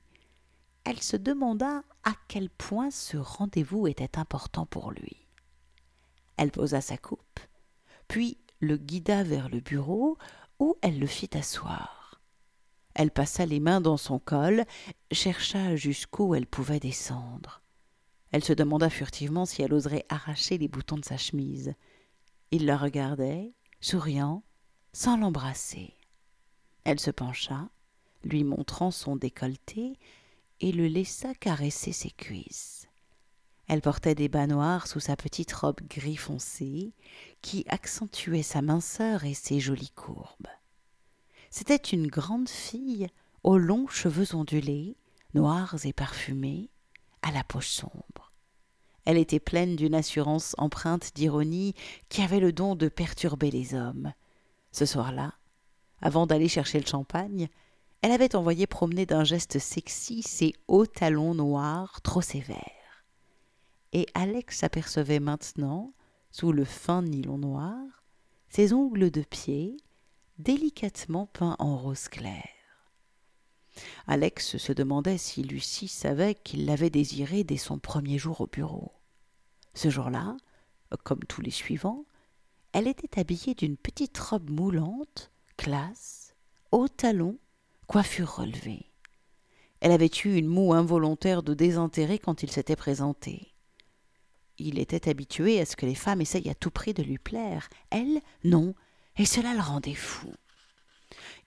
Elle 0.85 1.01
se 1.03 1.17
demanda 1.17 1.85
à 2.05 2.13
quel 2.29 2.51
point 2.51 2.91
ce 2.91 3.17
rendez-vous 3.17 3.87
était 3.87 4.19
important 4.19 4.67
pour 4.67 4.91
lui. 4.91 5.27
Elle 6.37 6.51
posa 6.51 6.83
sa 6.83 6.99
coupe, 6.99 7.41
puis 8.09 8.37
le 8.61 8.77
guida 8.77 9.23
vers 9.23 9.49
le 9.49 9.61
bureau 9.61 10.19
où 10.61 10.77
elle 10.83 11.01
le 11.01 11.07
fit 11.07 11.31
asseoir. 11.33 12.21
Elle 12.95 13.11
passa 13.11 13.47
les 13.47 13.61
mains 13.61 13.81
dans 13.81 13.97
son 13.97 14.19
col, 14.19 14.65
chercha 15.11 15.75
jusqu'où 15.75 16.35
elle 16.35 16.47
pouvait 16.47 16.81
descendre. 16.81 17.63
Elle 18.31 18.45
se 18.45 18.53
demanda 18.53 18.91
furtivement 18.91 19.47
si 19.47 19.63
elle 19.63 19.75
oserait 19.75 20.07
arracher 20.09 20.59
les 20.59 20.69
boutons 20.69 20.99
de 20.99 21.05
sa 21.05 21.17
chemise. 21.17 21.75
Il 22.51 22.67
la 22.67 22.77
regardait, 22.77 23.55
souriant, 23.81 24.45
sans 24.93 25.17
l'embrasser. 25.17 25.95
Elle 26.85 27.01
se 27.01 27.11
pencha, 27.11 27.69
lui 28.23 28.45
montrant 28.45 28.91
son 28.91 29.17
décolleté, 29.17 29.99
et 30.61 30.73
le 30.73 30.87
laissa 30.87 31.35
caresser 31.35 31.93
ses 31.93 32.11
cuisses. 32.11 32.80
Elle 33.73 33.83
portait 33.83 34.17
des 34.17 34.29
bas 34.29 34.49
noirs 34.49 34.89
sous 34.89 34.99
sa 34.99 35.15
petite 35.15 35.53
robe 35.53 35.81
gris 35.89 36.17
foncé, 36.17 36.93
qui 37.41 37.65
accentuait 37.69 38.43
sa 38.43 38.63
minceur 38.63 39.25
et 39.25 39.33
ses 39.33 39.61
jolies 39.61 39.93
courbes. 39.95 40.49
C'était 41.51 41.77
une 41.77 42.09
grande 42.09 42.49
fille 42.49 43.07
aux 43.45 43.59
longs 43.59 43.87
cheveux 43.87 44.35
ondulés, 44.35 44.97
noirs 45.35 45.77
et 45.85 45.93
parfumés, 45.93 46.69
à 47.23 47.31
la 47.31 47.45
peau 47.45 47.61
sombre. 47.61 48.33
Elle 49.05 49.19
était 49.19 49.39
pleine 49.39 49.77
d'une 49.77 49.95
assurance 49.95 50.57
empreinte 50.59 51.13
d'ironie 51.15 51.77
qui 52.09 52.23
avait 52.23 52.41
le 52.41 52.53
don 52.53 52.75
de 52.75 52.89
perturber 52.89 53.53
les 53.53 53.75
hommes. 53.75 54.13
Ce 54.73 54.85
soir-là, 54.85 55.35
avant 56.03 56.27
d'aller 56.27 56.49
chercher 56.49 56.81
le 56.81 56.87
champagne, 56.87 57.49
elle 58.03 58.11
avait 58.11 58.35
envoyé 58.35 58.67
promener 58.67 59.07
d'un 59.07 59.23
geste 59.23 59.61
sexy 59.61 60.23
ses 60.23 60.57
hauts 60.67 60.87
talons 60.87 61.37
noirs 61.37 62.01
trop 62.03 62.21
sévères. 62.21 62.80
Et 63.93 64.07
Alex 64.15 64.63
apercevait 64.63 65.21
maintenant, 65.21 65.93
sous 66.31 66.53
le 66.53 66.65
fin 66.65 67.03
nylon 67.03 67.39
noir, 67.39 68.05
ses 68.49 68.73
ongles 68.73 69.11
de 69.11 69.23
pied, 69.23 69.77
délicatement 70.39 71.27
peints 71.27 71.57
en 71.59 71.77
rose 71.77 72.09
clair. 72.09 72.49
Alex 74.07 74.57
se 74.57 74.73
demandait 74.73 75.19
si 75.19 75.43
Lucie 75.43 75.89
savait 75.89 76.35
qu'il 76.35 76.67
l'avait 76.67 76.91
désirée 76.91 77.45
dès 77.45 77.57
son 77.57 77.79
premier 77.79 78.19
jour 78.19 78.41
au 78.41 78.47
bureau. 78.47 78.93
Ce 79.75 79.91
jour-là, 79.91 80.37
comme 81.05 81.21
tous 81.21 81.41
les 81.41 81.51
suivants, 81.51 82.05
elle 82.73 82.89
était 82.89 83.19
habillée 83.19 83.55
d'une 83.55 83.77
petite 83.77 84.19
robe 84.19 84.51
moulante, 84.51 85.31
classe, 85.57 86.35
hauts 86.73 86.89
talons, 86.89 87.39
coiffure 87.87 88.37
relevée. 88.37 88.87
Elle 89.81 89.93
avait 89.93 90.11
eu 90.25 90.37
une 90.37 90.47
moue 90.47 90.75
involontaire 90.75 91.43
de 91.43 91.55
désintérêt 91.55 92.19
quand 92.19 92.43
il 92.43 92.51
s'était 92.51 92.77
présenté. 92.77 93.55
Il 94.63 94.79
était 94.79 95.09
habitué 95.09 95.59
à 95.59 95.65
ce 95.65 95.75
que 95.75 95.87
les 95.87 95.95
femmes 95.95 96.21
essayent 96.21 96.51
à 96.51 96.55
tout 96.55 96.71
prix 96.71 96.93
de 96.93 97.03
lui 97.03 97.17
plaire. 97.17 97.71
Elle, 97.89 98.21
non, 98.45 98.75
et 99.17 99.25
cela 99.25 99.55
le 99.55 99.61
rendait 99.61 99.95
fou. 99.95 100.31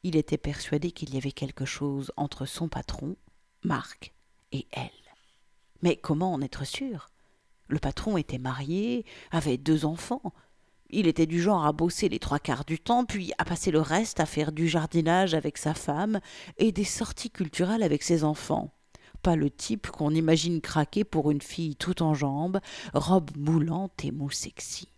Il 0.01 0.15
était 0.15 0.39
persuadé 0.39 0.91
qu'il 0.91 1.13
y 1.13 1.17
avait 1.17 1.31
quelque 1.31 1.63
chose 1.63 2.11
entre 2.17 2.47
son 2.47 2.69
patron, 2.69 3.15
Marc, 3.63 4.13
et 4.51 4.65
elle. 4.71 4.89
Mais 5.83 5.95
comment 5.95 6.33
en 6.33 6.41
être 6.41 6.65
sûr? 6.65 7.11
Le 7.67 7.77
patron 7.77 8.17
était 8.17 8.39
marié, 8.39 9.05
avait 9.29 9.57
deux 9.57 9.85
enfants. 9.85 10.33
Il 10.89 11.05
était 11.05 11.27
du 11.27 11.39
genre 11.39 11.67
à 11.67 11.71
bosser 11.71 12.09
les 12.09 12.19
trois 12.19 12.39
quarts 12.39 12.65
du 12.65 12.79
temps, 12.79 13.05
puis 13.05 13.31
à 13.37 13.45
passer 13.45 13.69
le 13.69 13.81
reste 13.81 14.19
à 14.19 14.25
faire 14.25 14.51
du 14.51 14.67
jardinage 14.67 15.35
avec 15.35 15.59
sa 15.59 15.75
femme 15.75 16.19
et 16.57 16.71
des 16.71 16.83
sorties 16.83 17.31
culturelles 17.31 17.83
avec 17.83 18.01
ses 18.01 18.23
enfants. 18.23 18.73
Pas 19.23 19.37
le 19.37 19.49
type 19.49 19.87
qu'on 19.87 20.13
imagine 20.13 20.59
craquer 20.59 21.05
pour 21.05 21.31
une 21.31 21.41
fille 21.41 21.77
tout 21.77 22.03
en 22.03 22.13
jambes, 22.13 22.59
robe 22.93 23.31
moulante 23.37 24.03
et 24.03 24.11
mou 24.11 24.29
sexy. 24.29 24.89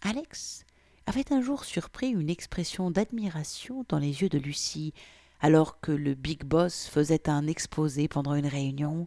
Alex 0.00 0.64
avait 1.04 1.30
un 1.30 1.42
jour 1.42 1.64
surpris 1.64 2.08
une 2.08 2.30
expression 2.30 2.90
d'admiration 2.90 3.84
dans 3.90 3.98
les 3.98 4.22
yeux 4.22 4.30
de 4.30 4.38
Lucie, 4.38 4.94
alors 5.40 5.80
que 5.80 5.92
le 5.92 6.14
big 6.14 6.44
boss 6.44 6.86
faisait 6.86 7.28
un 7.28 7.46
exposé 7.46 8.08
pendant 8.08 8.34
une 8.34 8.46
réunion. 8.46 9.06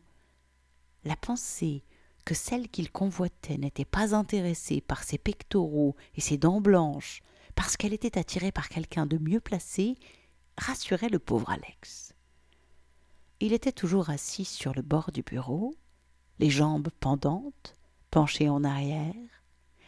La 1.06 1.16
pensée 1.16 1.84
que 2.24 2.36
celle 2.36 2.70
qu'il 2.70 2.92
convoitait 2.92 3.58
n'était 3.58 3.84
pas 3.84 4.14
intéressée 4.14 4.80
par 4.80 5.04
ses 5.04 5.18
pectoraux 5.18 5.96
et 6.16 6.22
ses 6.22 6.38
dents 6.38 6.62
blanches, 6.62 7.24
parce 7.56 7.78
qu'elle 7.78 7.94
était 7.94 8.20
attirée 8.20 8.52
par 8.52 8.70
quelqu'un 8.70 9.08
de 9.08 9.18
mieux 9.18 9.42
placé, 9.42 9.96
rassurait 10.58 11.10
le 11.10 11.20
pauvre 11.20 11.50
Alex. 11.50 12.13
Il 13.40 13.54
était 13.54 13.72
toujours 13.72 14.10
assis 14.10 14.46
sur 14.46 14.74
le 14.74 14.82
bord 14.82 15.12
du 15.12 15.22
bureau, 15.22 15.76
les 16.40 16.50
jambes 16.50 16.90
pendantes, 17.00 17.76
penché 18.10 18.50
en 18.50 18.64
arrière, 18.64 19.14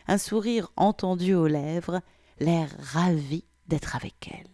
un 0.08 0.18
sourire 0.18 0.72
entendu 0.76 1.34
aux 1.34 1.48
lèvres, 1.48 2.02
l'air 2.40 2.76
ravi 2.80 3.46
d'être 3.68 3.96
avec 3.96 4.30
elle. 4.32 4.52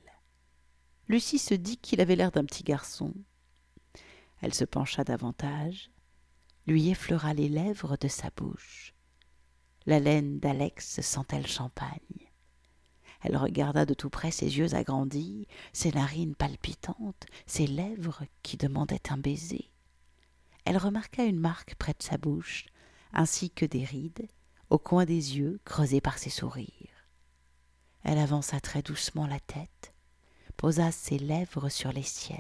Lucie 1.08 1.40
se 1.40 1.54
dit 1.54 1.78
qu'il 1.78 2.00
avait 2.00 2.16
l'air 2.16 2.32
d'un 2.32 2.46
petit 2.46 2.64
garçon. 2.64 3.14
Elle 4.42 4.54
se 4.54 4.66
pencha 4.66 5.04
davantage, 5.04 5.92
lui 6.68 6.90
effleura 6.90 7.34
les 7.34 7.50
lèvres 7.50 7.98
de 7.98 8.08
sa 8.08 8.30
bouche. 8.30 8.94
La 9.86 10.00
laine 10.00 10.40
d'Alex 10.40 11.02
sentait 11.02 11.42
le 11.42 11.48
champagne. 11.48 12.31
Elle 13.22 13.38
regarda 13.38 13.86
de 13.86 13.94
tout 13.94 14.10
près 14.10 14.32
ses 14.32 14.58
yeux 14.58 14.74
agrandis, 14.74 15.48
ses 15.74 15.92
narines 15.92 16.36
palpitantes, 16.36 17.26
ses 17.46 17.68
lèvres 17.68 18.24
qui 18.42 18.58
demandaient 18.58 19.12
un 19.12 19.18
baiser. 19.18 19.70
Elle 20.66 20.78
remarqua 20.78 21.24
une 21.24 21.40
marque 21.40 21.76
près 21.76 21.94
de 21.94 22.04
sa 22.04 22.18
bouche, 22.18 22.66
ainsi 23.14 23.50
que 23.50 23.66
des 23.66 23.84
rides, 23.84 24.28
au 24.70 24.78
coin 24.78 25.06
des 25.06 25.38
yeux 25.38 25.60
creusés 25.66 26.02
par 26.02 26.18
ses 26.18 26.30
sourires. 26.30 27.08
Elle 28.04 28.18
avança 28.18 28.60
très 28.60 28.82
doucement 28.82 29.28
la 29.28 29.40
tête, 29.40 29.94
posa 30.58 30.92
ses 30.92 31.20
lèvres 31.20 31.70
sur 31.70 31.92
les 31.92 32.04
siennes. 32.04 32.40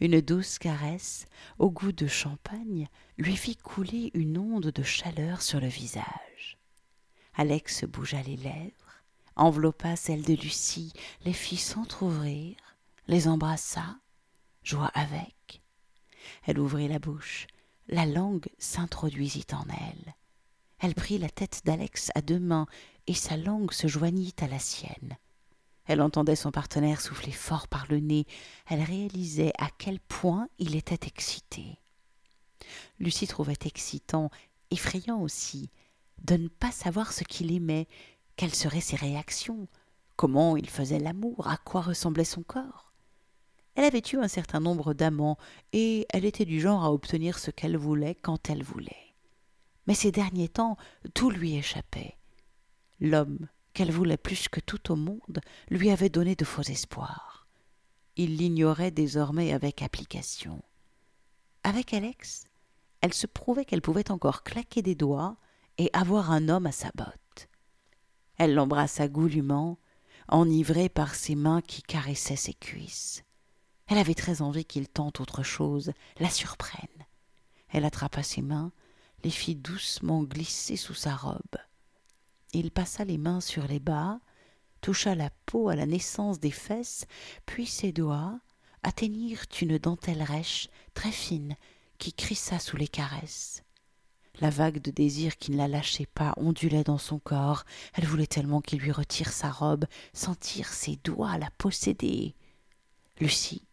Une 0.00 0.20
douce 0.20 0.58
caresse, 0.58 1.26
au 1.58 1.70
goût 1.70 1.90
de 1.90 2.06
champagne, 2.06 2.88
lui 3.16 3.36
fit 3.36 3.56
couler 3.56 4.12
une 4.14 4.38
onde 4.38 4.70
de 4.70 4.82
chaleur 4.84 5.42
sur 5.42 5.60
le 5.60 5.66
visage. 5.66 6.58
Alex 7.34 7.84
bougea 7.84 8.22
les 8.22 8.36
lèvres, 8.36 8.77
enveloppa 9.38 9.96
celles 9.96 10.22
de 10.22 10.34
Lucie, 10.34 10.92
les 11.24 11.32
fit 11.32 11.56
s'entr'ouvrir, 11.56 12.56
les 13.06 13.28
embrassa, 13.28 13.96
joua 14.62 14.90
avec. 14.94 15.62
Elle 16.44 16.58
ouvrit 16.58 16.88
la 16.88 16.98
bouche, 16.98 17.46
la 17.88 18.06
langue 18.06 18.48
s'introduisit 18.58 19.46
en 19.52 19.64
elle. 19.70 20.14
Elle 20.80 20.94
prit 20.94 21.18
la 21.18 21.28
tête 21.28 21.62
d'Alex 21.64 22.10
à 22.14 22.22
deux 22.22 22.38
mains 22.38 22.66
et 23.06 23.14
sa 23.14 23.36
langue 23.36 23.72
se 23.72 23.86
joignit 23.86 24.34
à 24.42 24.46
la 24.46 24.58
sienne. 24.58 25.16
Elle 25.86 26.02
entendait 26.02 26.36
son 26.36 26.50
partenaire 26.50 27.00
souffler 27.00 27.32
fort 27.32 27.66
par 27.66 27.86
le 27.88 27.98
nez. 27.98 28.26
Elle 28.66 28.82
réalisait 28.82 29.52
à 29.58 29.68
quel 29.78 29.98
point 30.00 30.48
il 30.58 30.76
était 30.76 31.06
excité. 31.06 31.78
Lucie 33.00 33.26
trouvait 33.26 33.56
excitant, 33.64 34.30
effrayant 34.70 35.18
aussi, 35.20 35.70
de 36.22 36.36
ne 36.36 36.48
pas 36.48 36.72
savoir 36.72 37.12
ce 37.12 37.24
qu'il 37.24 37.52
aimait, 37.52 37.88
quelles 38.38 38.54
seraient 38.54 38.80
ses 38.80 38.96
réactions, 38.96 39.68
comment 40.16 40.56
il 40.56 40.70
faisait 40.70 40.98
l'amour, 40.98 41.46
à 41.46 41.58
quoi 41.58 41.82
ressemblait 41.82 42.24
son 42.24 42.42
corps? 42.42 42.94
Elle 43.74 43.84
avait 43.84 44.02
eu 44.12 44.16
un 44.16 44.28
certain 44.28 44.60
nombre 44.60 44.94
d'amants, 44.94 45.36
et 45.74 46.06
elle 46.08 46.24
était 46.24 46.46
du 46.46 46.58
genre 46.58 46.82
à 46.82 46.92
obtenir 46.92 47.38
ce 47.38 47.50
qu'elle 47.50 47.76
voulait 47.76 48.14
quand 48.14 48.48
elle 48.48 48.62
voulait 48.62 49.08
mais 49.88 49.94
ces 49.94 50.12
derniers 50.12 50.50
temps 50.50 50.76
tout 51.14 51.30
lui 51.30 51.56
échappait. 51.56 52.18
L'homme 53.00 53.48
qu'elle 53.72 53.90
voulait 53.90 54.18
plus 54.18 54.48
que 54.48 54.60
tout 54.60 54.92
au 54.92 54.96
monde 54.96 55.40
lui 55.70 55.90
avait 55.90 56.10
donné 56.10 56.36
de 56.36 56.44
faux 56.44 56.62
espoirs. 56.62 57.46
Il 58.16 58.36
l'ignorait 58.36 58.90
désormais 58.90 59.52
avec 59.52 59.80
application. 59.80 60.62
Avec 61.64 61.94
Alex, 61.94 62.44
elle 63.00 63.14
se 63.14 63.26
prouvait 63.26 63.64
qu'elle 63.64 63.80
pouvait 63.80 64.10
encore 64.10 64.42
claquer 64.42 64.82
des 64.82 64.94
doigts 64.94 65.36
et 65.78 65.88
avoir 65.94 66.32
un 66.32 66.50
homme 66.50 66.66
à 66.66 66.72
sa 66.72 66.90
botte. 66.94 67.27
Elle 68.38 68.54
l'embrassa 68.54 69.08
goulûment, 69.08 69.78
enivrée 70.28 70.88
par 70.88 71.14
ses 71.14 71.34
mains 71.34 71.60
qui 71.60 71.82
caressaient 71.82 72.36
ses 72.36 72.54
cuisses. 72.54 73.24
Elle 73.88 73.98
avait 73.98 74.14
très 74.14 74.42
envie 74.42 74.64
qu'il 74.64 74.88
tente 74.88 75.20
autre 75.20 75.42
chose, 75.42 75.92
la 76.18 76.30
surprenne. 76.30 77.06
Elle 77.70 77.84
attrapa 77.84 78.22
ses 78.22 78.42
mains, 78.42 78.72
les 79.24 79.30
fit 79.30 79.56
doucement 79.56 80.22
glisser 80.22 80.76
sous 80.76 80.94
sa 80.94 81.16
robe. 81.16 81.56
Il 82.52 82.70
passa 82.70 83.04
les 83.04 83.18
mains 83.18 83.40
sur 83.40 83.66
les 83.66 83.80
bas, 83.80 84.20
toucha 84.80 85.14
la 85.14 85.30
peau 85.46 85.68
à 85.68 85.76
la 85.76 85.86
naissance 85.86 86.38
des 86.38 86.50
fesses, 86.50 87.06
puis 87.44 87.66
ses 87.66 87.92
doigts 87.92 88.38
atteignirent 88.82 89.44
une 89.60 89.78
dentelle 89.78 90.22
rêche, 90.22 90.68
très 90.94 91.12
fine, 91.12 91.56
qui 91.98 92.12
crissa 92.12 92.58
sous 92.58 92.76
les 92.76 92.88
caresses. 92.88 93.64
La 94.40 94.50
vague 94.50 94.80
de 94.80 94.92
désir 94.92 95.36
qui 95.36 95.50
ne 95.50 95.56
la 95.56 95.66
lâchait 95.66 96.06
pas 96.06 96.32
ondulait 96.36 96.84
dans 96.84 96.98
son 96.98 97.18
corps. 97.18 97.64
Elle 97.94 98.06
voulait 98.06 98.26
tellement 98.26 98.60
qu'il 98.60 98.78
lui 98.78 98.92
retire 98.92 99.32
sa 99.32 99.50
robe, 99.50 99.86
sentir 100.12 100.68
ses 100.68 100.96
doigts 101.02 101.38
la 101.38 101.50
posséder. 101.58 102.34
Lucie, 103.20 103.66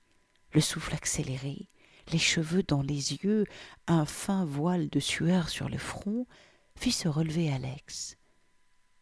le 0.54 0.62
souffle 0.62 0.96
accéléré, 0.96 1.70
les 2.12 2.18
cheveux 2.18 2.64
dans 2.64 2.82
les 2.82 3.14
yeux, 3.14 3.46
un 3.88 4.06
fin 4.06 4.44
voile 4.44 4.90
de 4.90 5.00
sueur 5.00 5.50
sur 5.50 5.70
le 5.70 5.78
front, 5.78 6.26
fit 6.76 6.92
se 6.92 7.08
relever 7.08 7.52
Alex. 7.52 8.18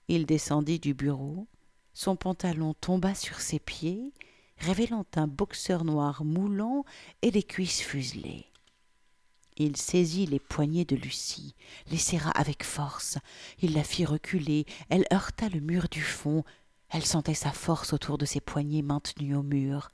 Il 0.10 0.26
descendit 0.26 0.80
du 0.80 0.93
bureau, 0.93 1.47
son 1.93 2.17
pantalon 2.17 2.73
tomba 2.73 3.15
sur 3.15 3.39
ses 3.39 3.60
pieds, 3.60 4.13
révélant 4.58 5.06
un 5.15 5.28
boxeur 5.28 5.86
noir 5.86 6.26
moulant 6.26 6.84
et 7.21 7.32
les 7.32 7.43
cuisses 7.43 7.82
fuselées. 7.82 8.52
Il 9.57 9.77
saisit 9.77 10.25
les 10.25 10.39
poignets 10.39 10.85
de 10.85 10.95
Lucie, 10.95 11.53
les 11.91 11.97
serra 11.97 12.31
avec 12.31 12.63
force, 12.63 13.17
il 13.61 13.73
la 13.73 13.83
fit 13.83 14.05
reculer, 14.05 14.65
elle 14.89 15.05
heurta 15.13 15.49
le 15.49 15.59
mur 15.59 15.87
du 15.89 16.01
fond, 16.01 16.43
elle 16.89 17.05
sentait 17.05 17.33
sa 17.33 17.51
force 17.51 17.93
autour 17.93 18.17
de 18.17 18.25
ses 18.25 18.39
poignets 18.39 18.81
maintenus 18.81 19.35
au 19.35 19.43
mur. 19.43 19.89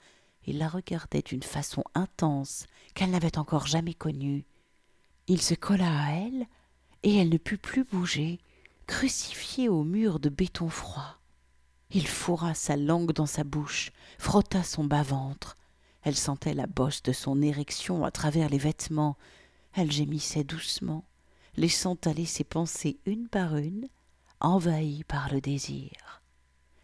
Il 0.45 0.57
la 0.57 0.67
regardait 0.67 1.21
d'une 1.21 1.43
façon 1.43 1.83
intense 1.93 2.67
qu'elle 2.93 3.11
n'avait 3.11 3.37
encore 3.37 3.67
jamais 3.67 3.93
connue. 3.93 4.45
Il 5.27 5.41
se 5.41 5.53
colla 5.53 6.05
à 6.05 6.11
elle, 6.11 6.47
et 7.03 7.15
elle 7.17 7.29
ne 7.29 7.37
put 7.37 7.57
plus 7.57 7.83
bouger, 7.83 8.39
crucifiée 8.87 9.69
au 9.69 9.83
mur 9.83 10.19
de 10.19 10.29
béton 10.29 10.69
froid. 10.69 11.19
Il 11.91 12.07
fourra 12.07 12.53
sa 12.53 12.75
langue 12.75 13.13
dans 13.13 13.25
sa 13.25 13.43
bouche, 13.43 13.91
frotta 14.17 14.63
son 14.63 14.83
bas-ventre. 14.83 15.57
Elle 16.03 16.15
sentait 16.15 16.53
la 16.53 16.67
bosse 16.67 17.01
de 17.03 17.11
son 17.11 17.41
érection 17.41 18.05
à 18.05 18.11
travers 18.11 18.49
les 18.49 18.57
vêtements. 18.57 19.17
Elle 19.73 19.91
gémissait 19.91 20.43
doucement. 20.43 21.05
laissant 21.55 21.97
aller 22.05 22.25
ses 22.25 22.43
pensées 22.43 22.99
une 23.05 23.27
par 23.27 23.57
une, 23.57 23.87
envahies 24.39 25.03
par 25.03 25.31
le 25.33 25.41
désir. 25.41 26.21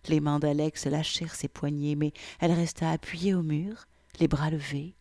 Les 0.07 0.19
mains 0.19 0.39
d'Alex 0.39 0.85
lâchèrent 0.85 1.35
ses 1.35 1.47
poignets, 1.47 1.95
mais 1.95 2.13
elle 2.39 2.51
resta 2.51 2.91
appuyée 2.91 3.33
au 3.33 3.41
mur, 3.41 3.85
les 4.19 4.27
bras 4.27 4.49
levés. 4.49 4.95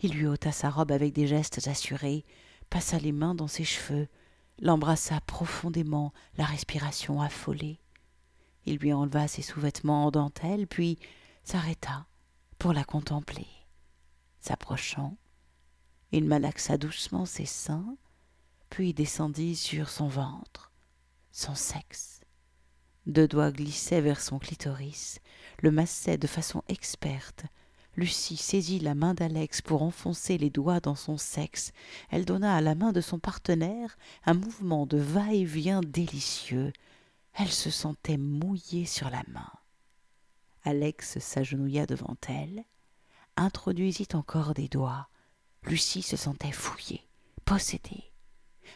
Il 0.00 0.12
lui 0.12 0.26
ôta 0.26 0.52
sa 0.52 0.70
robe 0.70 0.90
avec 0.90 1.12
des 1.12 1.26
gestes 1.26 1.68
assurés, 1.68 2.24
passa 2.70 2.98
les 2.98 3.12
mains 3.12 3.34
dans 3.34 3.48
ses 3.48 3.64
cheveux, 3.64 4.08
l'embrassa 4.60 5.20
profondément, 5.20 6.12
la 6.36 6.44
respiration 6.44 7.20
affolée. 7.20 7.78
Il 8.66 8.76
lui 8.76 8.92
enleva 8.92 9.28
ses 9.28 9.42
sous-vêtements 9.42 10.06
en 10.06 10.10
dentelle, 10.10 10.66
puis 10.66 10.98
s'arrêta 11.44 12.06
pour 12.58 12.72
la 12.72 12.84
contempler. 12.84 13.46
S'approchant, 14.40 15.16
il 16.16 16.26
malaxa 16.26 16.78
doucement 16.78 17.26
ses 17.26 17.44
seins, 17.44 17.96
puis 18.70 18.94
descendit 18.94 19.56
sur 19.56 19.88
son 19.88 20.06
ventre, 20.06 20.70
son 21.32 21.56
sexe. 21.56 22.20
Deux 23.06 23.26
doigts 23.26 23.50
glissaient 23.50 24.00
vers 24.00 24.20
son 24.20 24.38
clitoris, 24.38 25.18
le 25.60 25.72
massaient 25.72 26.16
de 26.16 26.28
façon 26.28 26.62
experte. 26.68 27.44
Lucie 27.96 28.36
saisit 28.36 28.78
la 28.78 28.94
main 28.94 29.14
d'Alex 29.14 29.60
pour 29.60 29.82
enfoncer 29.82 30.38
les 30.38 30.50
doigts 30.50 30.80
dans 30.80 30.94
son 30.94 31.16
sexe. 31.16 31.72
Elle 32.10 32.24
donna 32.24 32.56
à 32.56 32.60
la 32.60 32.76
main 32.76 32.92
de 32.92 33.00
son 33.00 33.18
partenaire 33.18 33.96
un 34.24 34.34
mouvement 34.34 34.86
de 34.86 34.98
va-et-vient 34.98 35.80
délicieux. 35.80 36.72
Elle 37.34 37.52
se 37.52 37.70
sentait 37.70 38.18
mouillée 38.18 38.86
sur 38.86 39.10
la 39.10 39.22
main. 39.32 39.50
Alex 40.62 41.18
s'agenouilla 41.18 41.86
devant 41.86 42.16
elle, 42.28 42.64
introduisit 43.36 44.08
encore 44.14 44.54
des 44.54 44.68
doigts. 44.68 45.08
Lucie 45.66 46.02
se 46.02 46.16
sentait 46.16 46.52
fouillée, 46.52 47.06
possédée. 47.44 48.12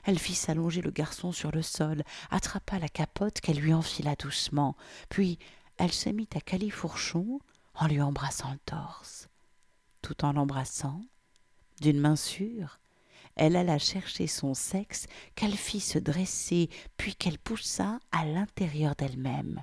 Elle 0.05 0.19
fit 0.19 0.35
s'allonger 0.35 0.81
le 0.81 0.91
garçon 0.91 1.33
sur 1.33 1.51
le 1.51 1.63
sol, 1.63 2.03
attrapa 2.31 2.79
la 2.79 2.89
capote 2.89 3.41
qu'elle 3.41 3.59
lui 3.59 3.75
enfila 3.75 4.15
doucement, 4.17 4.77
puis 5.09 5.39
elle 5.77 5.93
se 5.93 6.09
mit 6.09 6.29
à 6.35 6.41
califourchon 6.41 7.41
en 7.75 7.87
lui 7.87 8.01
embrassant 8.01 8.51
le 8.53 8.59
torse. 8.65 9.29
Tout 10.03 10.25
en 10.25 10.33
l'embrassant, 10.33 11.03
d'une 11.81 12.01
main 12.01 12.17
sûre, 12.17 12.79
elle 13.37 13.57
alla 13.57 13.79
chercher 13.79 14.27
son 14.27 14.55
sexe 14.55 15.07
qu'elle 15.35 15.57
fit 15.57 15.81
se 15.81 15.99
dresser, 15.99 16.71
puis 16.97 17.15
qu'elle 17.15 17.39
poussa 17.39 18.01
à 18.11 18.25
l'intérieur 18.25 18.95
d'elle-même. 18.97 19.63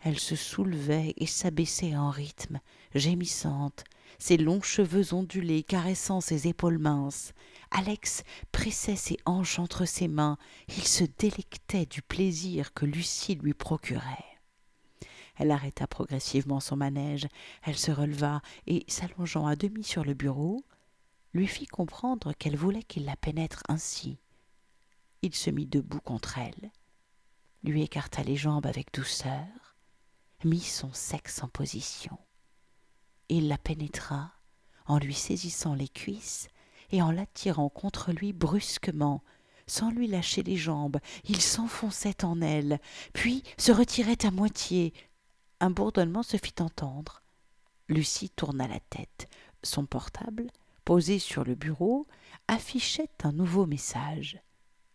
Elle 0.00 0.18
se 0.18 0.36
soulevait 0.36 1.14
et 1.16 1.26
s'abaissait 1.26 1.96
en 1.96 2.10
rythme, 2.10 2.60
gémissante, 2.94 3.84
ses 4.18 4.36
longs 4.36 4.62
cheveux 4.62 5.14
ondulés 5.14 5.62
caressant 5.62 6.20
ses 6.20 6.48
épaules 6.48 6.78
minces. 6.78 7.32
Alex 7.70 8.24
pressait 8.52 8.96
ses 8.96 9.16
hanches 9.24 9.58
entre 9.58 9.84
ses 9.84 10.08
mains, 10.08 10.38
il 10.68 10.84
se 10.84 11.04
délectait 11.18 11.86
du 11.86 12.02
plaisir 12.02 12.72
que 12.74 12.86
Lucie 12.86 13.36
lui 13.36 13.54
procurait. 13.54 14.24
Elle 15.36 15.52
arrêta 15.52 15.86
progressivement 15.86 16.60
son 16.60 16.76
manège, 16.76 17.28
elle 17.62 17.76
se 17.78 17.92
releva 17.92 18.42
et, 18.66 18.84
s'allongeant 18.88 19.46
à 19.46 19.54
demi 19.54 19.84
sur 19.84 20.04
le 20.04 20.14
bureau, 20.14 20.64
lui 21.32 21.46
fit 21.46 21.66
comprendre 21.66 22.32
qu'elle 22.32 22.56
voulait 22.56 22.82
qu'il 22.82 23.04
la 23.04 23.16
pénètre 23.16 23.62
ainsi. 23.68 24.18
Il 25.22 25.34
se 25.34 25.50
mit 25.50 25.66
debout 25.66 26.00
contre 26.00 26.38
elle, 26.38 26.72
lui 27.62 27.82
écarta 27.82 28.22
les 28.22 28.36
jambes 28.36 28.66
avec 28.66 28.92
douceur, 28.92 29.76
mit 30.44 30.60
son 30.60 30.92
sexe 30.92 31.42
en 31.42 31.48
position. 31.48 32.18
Il 33.28 33.48
la 33.48 33.58
pénétra 33.58 34.32
en 34.86 34.98
lui 34.98 35.14
saisissant 35.14 35.74
les 35.74 35.88
cuisses 35.88 36.48
et 36.90 37.02
en 37.02 37.10
l'attirant 37.10 37.68
contre 37.68 38.12
lui 38.12 38.32
brusquement, 38.32 39.22
sans 39.66 39.90
lui 39.90 40.06
lâcher 40.06 40.42
les 40.42 40.56
jambes, 40.56 40.98
il 41.24 41.42
s'enfonçait 41.42 42.24
en 42.24 42.40
elle, 42.40 42.80
puis 43.12 43.42
se 43.58 43.70
retirait 43.70 44.24
à 44.24 44.30
moitié. 44.30 44.94
Un 45.60 45.70
bourdonnement 45.70 46.22
se 46.22 46.38
fit 46.38 46.54
entendre. 46.60 47.22
Lucie 47.88 48.30
tourna 48.30 48.66
la 48.66 48.80
tête. 48.80 49.28
Son 49.62 49.84
portable 49.84 50.50
posé 50.88 51.18
sur 51.18 51.44
le 51.44 51.54
bureau, 51.54 52.06
affichait 52.46 53.10
un 53.22 53.32
nouveau 53.32 53.66
message. 53.66 54.40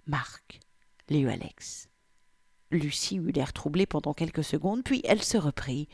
Marc, 0.08 0.60
Léo 1.08 1.30
Alex. 1.30 1.88
Lucie 2.72 3.17
eut 3.17 3.32
l'air 3.32 3.54
troublée 3.54 3.86
pendant 3.86 4.15
quelques 4.15 4.43
secondes, 4.43 4.84
puis 4.84 5.02
elle 5.04 5.22
se 5.22 5.38
reprit. 5.38 5.88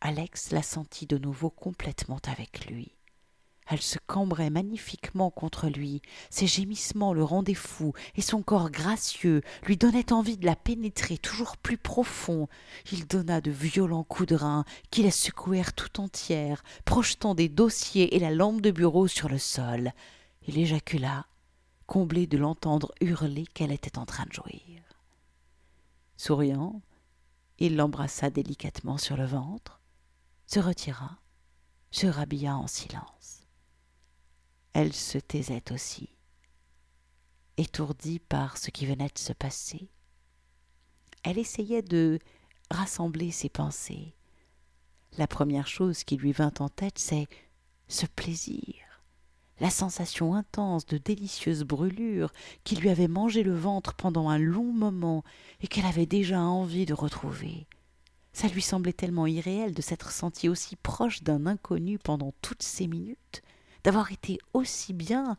Alex 0.00 0.50
la 0.50 0.62
sentit 0.62 1.06
de 1.06 1.18
nouveau 1.18 1.50
complètement 1.50 2.20
avec 2.26 2.66
lui. 2.66 2.92
Elle 3.68 3.82
se 3.82 3.98
cambrait 4.06 4.50
magnifiquement 4.50 5.30
contre 5.30 5.68
lui, 5.68 6.00
ses 6.30 6.46
gémissements 6.46 7.12
le 7.12 7.24
rendaient 7.24 7.54
fou, 7.54 7.94
et 8.14 8.22
son 8.22 8.42
corps 8.42 8.70
gracieux 8.70 9.42
lui 9.64 9.76
donnait 9.76 10.12
envie 10.12 10.36
de 10.36 10.46
la 10.46 10.54
pénétrer 10.54 11.18
toujours 11.18 11.56
plus 11.56 11.76
profond. 11.76 12.48
Il 12.92 13.08
donna 13.08 13.40
de 13.40 13.50
violents 13.50 14.04
coups 14.04 14.28
de 14.28 14.36
rein 14.36 14.64
qui 14.90 15.02
la 15.02 15.10
secouèrent 15.10 15.72
tout 15.72 16.00
entière, 16.00 16.62
projetant 16.84 17.34
des 17.34 17.48
dossiers 17.48 18.14
et 18.14 18.20
la 18.20 18.30
lampe 18.30 18.60
de 18.60 18.70
bureau 18.70 19.08
sur 19.08 19.28
le 19.28 19.38
sol. 19.38 19.92
Il 20.46 20.58
éjacula, 20.58 21.26
comblé 21.86 22.28
de 22.28 22.38
l'entendre 22.38 22.92
hurler 23.00 23.46
qu'elle 23.52 23.72
était 23.72 23.98
en 23.98 24.06
train 24.06 24.26
de 24.26 24.32
jouir. 24.32 24.82
Souriant, 26.16 26.80
il 27.58 27.74
l'embrassa 27.74 28.30
délicatement 28.30 28.98
sur 28.98 29.16
le 29.16 29.26
ventre, 29.26 29.75
se 30.46 30.60
retira, 30.60 31.18
se 31.90 32.06
rhabilla 32.06 32.56
en 32.56 32.66
silence 32.66 33.46
elle 34.78 34.92
se 34.92 35.16
taisait 35.16 35.72
aussi, 35.72 36.10
étourdie 37.56 38.18
par 38.18 38.58
ce 38.58 38.70
qui 38.70 38.84
venait 38.84 39.08
de 39.08 39.18
se 39.18 39.32
passer. 39.32 39.88
Elle 41.22 41.38
essayait 41.38 41.80
de 41.80 42.18
rassembler 42.70 43.30
ses 43.30 43.48
pensées. 43.48 44.14
La 45.16 45.26
première 45.26 45.66
chose 45.66 46.04
qui 46.04 46.18
lui 46.18 46.32
vint 46.32 46.52
en 46.58 46.68
tête, 46.68 46.98
c'est 46.98 47.26
ce 47.88 48.04
plaisir, 48.04 48.74
la 49.60 49.70
sensation 49.70 50.34
intense 50.34 50.84
de 50.84 50.98
délicieuse 50.98 51.64
brûlure 51.64 52.30
qui 52.62 52.76
lui 52.76 52.90
avait 52.90 53.08
mangé 53.08 53.44
le 53.44 53.54
ventre 53.54 53.94
pendant 53.94 54.28
un 54.28 54.38
long 54.38 54.74
moment 54.74 55.24
et 55.62 55.68
qu'elle 55.68 55.86
avait 55.86 56.04
déjà 56.04 56.42
envie 56.42 56.84
de 56.84 56.92
retrouver. 56.92 57.66
Ça 58.36 58.48
lui 58.48 58.60
semblait 58.60 58.92
tellement 58.92 59.26
irréel 59.26 59.72
de 59.72 59.80
s'être 59.80 60.10
sentie 60.10 60.50
aussi 60.50 60.76
proche 60.76 61.22
d'un 61.22 61.46
inconnu 61.46 61.98
pendant 61.98 62.34
toutes 62.42 62.62
ces 62.62 62.86
minutes 62.86 63.40
d'avoir 63.82 64.12
été 64.12 64.36
aussi 64.52 64.92
bien 64.92 65.38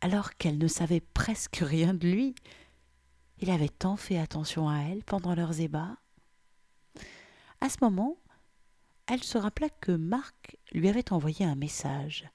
alors 0.00 0.34
qu'elle 0.38 0.56
ne 0.56 0.66
savait 0.66 1.02
presque 1.02 1.58
rien 1.60 1.92
de 1.92 2.08
lui. 2.08 2.34
Il 3.40 3.50
avait 3.50 3.68
tant 3.68 3.96
fait 3.96 4.16
attention 4.16 4.70
à 4.70 4.78
elle 4.78 5.04
pendant 5.04 5.34
leurs 5.34 5.60
ébats. 5.60 5.98
À 7.60 7.68
ce 7.68 7.76
moment, 7.82 8.16
elle 9.06 9.22
se 9.22 9.36
rappela 9.36 9.68
que 9.68 9.92
Marc 9.92 10.56
lui 10.72 10.88
avait 10.88 11.12
envoyé 11.12 11.44
un 11.44 11.56
message. 11.56 12.26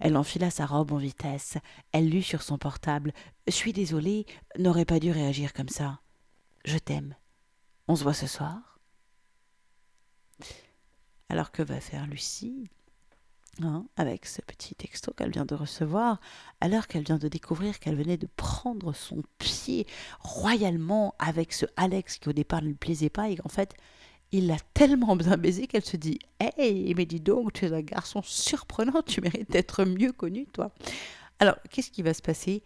Elle 0.00 0.16
enfila 0.16 0.48
sa 0.48 0.64
robe 0.64 0.92
en 0.92 0.96
vitesse. 0.96 1.58
Elle 1.92 2.08
lut 2.08 2.22
sur 2.22 2.40
son 2.40 2.56
portable. 2.56 3.12
Suis 3.50 3.74
désolée, 3.74 4.24
n'aurais 4.58 4.86
pas 4.86 5.00
dû 5.00 5.10
réagir 5.10 5.52
comme 5.52 5.68
ça. 5.68 6.00
Je 6.64 6.78
t'aime. 6.78 7.14
On 7.88 7.94
se 7.94 8.04
voit 8.04 8.14
ce 8.14 8.26
soir. 8.26 8.73
Alors 11.28 11.52
que 11.52 11.62
va 11.62 11.80
faire 11.80 12.06
Lucie 12.06 12.68
Hein, 13.62 13.86
avec 13.96 14.26
ce 14.26 14.40
petit 14.40 14.74
texto 14.74 15.12
qu'elle 15.12 15.30
vient 15.30 15.44
de 15.44 15.54
recevoir, 15.54 16.20
alors 16.60 16.88
qu'elle 16.88 17.04
vient 17.04 17.18
de 17.18 17.28
découvrir 17.28 17.78
qu'elle 17.78 17.94
venait 17.94 18.16
de 18.16 18.26
prendre 18.34 18.92
son 18.92 19.22
pied 19.38 19.86
royalement 20.18 21.14
avec 21.20 21.52
ce 21.52 21.66
Alex 21.76 22.18
qui 22.18 22.28
au 22.28 22.32
départ 22.32 22.62
ne 22.62 22.68
lui 22.68 22.74
plaisait 22.74 23.10
pas 23.10 23.28
et 23.28 23.36
qu'en 23.36 23.48
fait 23.48 23.74
il 24.32 24.48
l'a 24.48 24.56
tellement 24.74 25.14
bien 25.14 25.36
baisé 25.36 25.68
qu'elle 25.68 25.84
se 25.84 25.96
dit 25.96 26.18
Hey, 26.40 26.92
mais 26.96 27.06
dis 27.06 27.20
donc, 27.20 27.52
tu 27.52 27.66
es 27.66 27.72
un 27.72 27.82
garçon 27.82 28.22
surprenant, 28.24 29.02
tu 29.02 29.20
mérites 29.20 29.52
d'être 29.52 29.84
mieux 29.84 30.10
connu, 30.10 30.46
toi. 30.46 30.72
Alors, 31.38 31.54
qu'est-ce 31.70 31.92
qui 31.92 32.02
va 32.02 32.12
se 32.12 32.22
passer? 32.22 32.64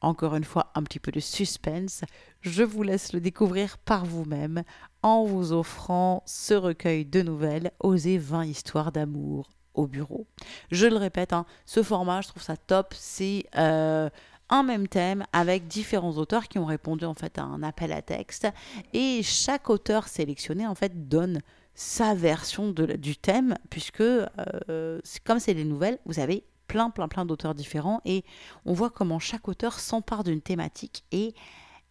Encore 0.00 0.36
une 0.36 0.44
fois, 0.44 0.70
un 0.74 0.82
petit 0.82 1.00
peu 1.00 1.10
de 1.10 1.20
suspense. 1.20 2.02
Je 2.40 2.62
vous 2.62 2.82
laisse 2.82 3.12
le 3.12 3.20
découvrir 3.20 3.78
par 3.78 4.04
vous-même 4.04 4.62
en 5.02 5.24
vous 5.24 5.52
offrant 5.52 6.22
ce 6.26 6.54
recueil 6.54 7.04
de 7.04 7.22
nouvelles, 7.22 7.72
Oser 7.80 8.18
20 8.18 8.44
histoires 8.44 8.92
d'amour 8.92 9.50
au 9.74 9.86
bureau. 9.86 10.26
Je 10.70 10.86
le 10.86 10.96
répète, 10.96 11.32
hein, 11.32 11.46
ce 11.66 11.82
format, 11.82 12.20
je 12.20 12.28
trouve 12.28 12.42
ça 12.42 12.56
top. 12.56 12.94
C'est 12.96 13.44
euh, 13.56 14.08
un 14.50 14.62
même 14.62 14.88
thème 14.88 15.24
avec 15.32 15.66
différents 15.66 16.16
auteurs 16.16 16.48
qui 16.48 16.58
ont 16.58 16.64
répondu 16.64 17.04
en 17.04 17.14
fait 17.14 17.38
à 17.38 17.42
un 17.42 17.62
appel 17.62 17.92
à 17.92 18.02
texte 18.02 18.48
et 18.92 19.22
chaque 19.22 19.68
auteur 19.70 20.08
sélectionné 20.08 20.66
en 20.66 20.74
fait 20.74 21.08
donne 21.08 21.40
sa 21.74 22.14
version 22.14 22.70
du 22.70 23.16
thème 23.16 23.56
puisque 23.70 24.00
euh, 24.00 25.00
comme 25.24 25.38
c'est 25.38 25.54
des 25.54 25.64
nouvelles, 25.64 25.98
vous 26.06 26.18
avez 26.18 26.44
plein 26.68 26.90
plein 26.90 27.08
plein 27.08 27.24
d'auteurs 27.26 27.54
différents 27.54 28.00
et 28.04 28.24
on 28.64 28.72
voit 28.72 28.90
comment 28.90 29.18
chaque 29.18 29.48
auteur 29.48 29.80
s'empare 29.80 30.22
d'une 30.22 30.40
thématique 30.40 31.04
et, 31.10 31.34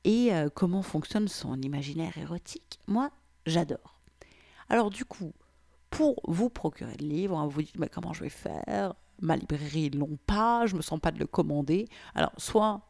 et 0.06 0.34
euh, 0.34 0.48
comment 0.54 0.82
fonctionne 0.82 1.28
son 1.28 1.62
imaginaire 1.62 2.18
érotique. 2.18 2.80
Moi, 2.88 3.10
j'adore. 3.46 4.00
Alors 4.70 4.90
du 4.90 5.04
coup, 5.04 5.34
pour 5.90 6.22
vous 6.28 6.50
procurer 6.50 6.96
le 7.00 7.08
livre. 7.08 7.38
Hein, 7.38 7.48
vous 7.48 7.62
dites, 7.62 7.80
mais 7.80 7.90
comment 7.90 8.14
je 8.14 8.24
vais 8.24 8.30
faire? 8.30 8.94
Ma 9.20 9.36
librairie, 9.36 9.90
ils 9.92 9.98
l'ont 9.98 10.18
pas, 10.28 10.68
je 10.68 10.76
me 10.76 10.82
sens 10.82 11.00
pas 11.00 11.12
de 11.12 11.20
le 11.20 11.26
commander. 11.26 11.88
Alors, 12.14 12.32
soit 12.38 12.82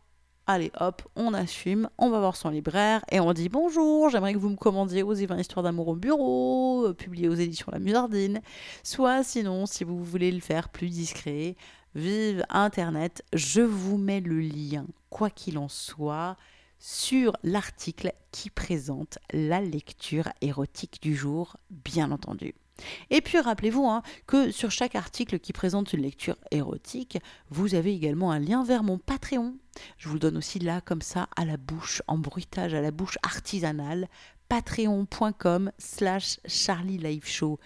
allez 0.46 0.72
hop, 0.80 1.02
on 1.16 1.34
assume, 1.34 1.90
on 1.98 2.10
va 2.10 2.20
voir 2.20 2.36
son 2.36 2.50
libraire 2.50 3.04
et 3.12 3.20
on 3.20 3.34
dit 3.34 3.50
bonjour, 3.50 4.10
j'aimerais 4.10 4.34
que 4.34 4.38
vous 4.38 4.50
me 4.50 4.56
commandiez 4.56 5.04
aux 5.04 5.14
20 5.14 5.38
histoires 5.38 5.64
d'amour 5.64 5.90
au 5.90 5.96
bureau, 5.96 6.88
euh, 6.88 6.94
publié 6.94 7.28
aux 7.28 7.34
éditions 7.34 7.70
La 7.72 7.80
Musardine. 7.80 8.42
Soit 8.84 9.24
sinon, 9.24 9.66
si 9.66 9.84
vous 9.84 10.02
voulez 10.04 10.32
le 10.32 10.40
faire 10.40 10.70
plus 10.70 10.90
discret, 10.90 11.56
vive 11.98 12.46
Internet, 12.50 13.24
je 13.34 13.62
vous 13.62 13.98
mets 13.98 14.22
le 14.22 14.40
lien, 14.40 14.86
quoi 15.10 15.30
qu'il 15.30 15.58
en 15.58 15.68
soit, 15.68 16.38
sur 16.80 17.36
l'article 17.44 18.14
qui 18.32 18.52
présente 18.52 19.18
la 19.34 19.62
lecture 19.62 20.30
érotique 20.42 21.02
du 21.02 21.16
jour, 21.16 21.58
bien 21.72 22.12
entendu. 22.12 22.54
Et 23.10 23.22
puis 23.22 23.40
rappelez-vous 23.40 23.88
hein, 23.88 24.04
que 24.28 24.52
sur 24.52 24.70
chaque 24.70 24.96
article 24.96 25.40
qui 25.40 25.54
présente 25.54 25.94
une 25.94 26.04
lecture 26.04 26.38
érotique, 26.52 27.18
vous 27.50 27.74
avez 27.74 27.96
également 27.96 28.32
un 28.32 28.38
lien 28.38 28.64
vers 28.64 28.84
mon 28.84 29.00
Patreon. 29.00 29.56
Je 29.98 30.08
vous 30.08 30.14
le 30.14 30.20
donne 30.20 30.38
aussi 30.38 30.60
là 30.60 30.82
comme 30.82 31.02
ça 31.02 31.28
à 31.36 31.46
la 31.46 31.58
bouche, 31.58 32.04
en 32.06 32.20
bruitage, 32.20 32.76
à 32.76 32.82
la 32.82 32.92
bouche 32.92 33.18
artisanale, 33.24 34.08
patreon.com 34.50 35.72
slash 35.80 36.40
Charlie 36.46 37.00
Live 37.00 37.26
Show. 37.26 37.60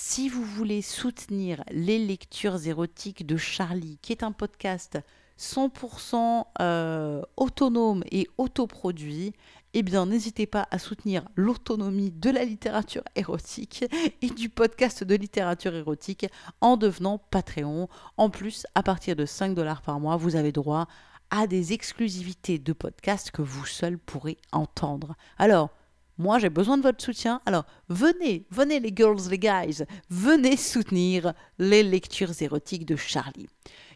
Si 0.00 0.28
vous 0.28 0.44
voulez 0.44 0.80
soutenir 0.80 1.64
les 1.72 1.98
lectures 1.98 2.64
érotiques 2.64 3.26
de 3.26 3.36
Charlie, 3.36 3.98
qui 4.00 4.12
est 4.12 4.22
un 4.22 4.30
podcast 4.30 4.96
100% 5.40 6.44
euh, 6.60 7.20
autonome 7.36 8.04
et 8.12 8.28
autoproduit, 8.38 9.32
eh 9.74 9.82
bien 9.82 10.06
n'hésitez 10.06 10.46
pas 10.46 10.68
à 10.70 10.78
soutenir 10.78 11.28
l'autonomie 11.34 12.12
de 12.12 12.30
la 12.30 12.44
littérature 12.44 13.02
érotique 13.16 13.84
et 14.22 14.30
du 14.30 14.48
podcast 14.48 15.02
de 15.02 15.16
littérature 15.16 15.74
érotique 15.74 16.26
en 16.60 16.76
devenant 16.76 17.18
Patreon. 17.18 17.88
En 18.16 18.30
plus, 18.30 18.68
à 18.76 18.84
partir 18.84 19.16
de 19.16 19.26
5 19.26 19.52
dollars 19.56 19.82
par 19.82 19.98
mois, 19.98 20.16
vous 20.16 20.36
avez 20.36 20.52
droit 20.52 20.86
à 21.30 21.48
des 21.48 21.72
exclusivités 21.72 22.60
de 22.60 22.72
podcasts 22.72 23.32
que 23.32 23.42
vous 23.42 23.66
seul 23.66 23.98
pourrez 23.98 24.38
entendre. 24.52 25.16
Alors, 25.38 25.70
moi, 26.18 26.40
j'ai 26.40 26.50
besoin 26.50 26.76
de 26.76 26.82
votre 26.82 27.02
soutien. 27.02 27.40
Alors, 27.46 27.64
venez, 27.88 28.44
venez 28.50 28.80
les 28.80 28.92
girls, 28.94 29.20
les 29.30 29.38
guys, 29.38 29.84
venez 30.10 30.56
soutenir 30.56 31.32
les 31.58 31.84
lectures 31.84 32.42
érotiques 32.42 32.84
de 32.84 32.96
Charlie. 32.96 33.46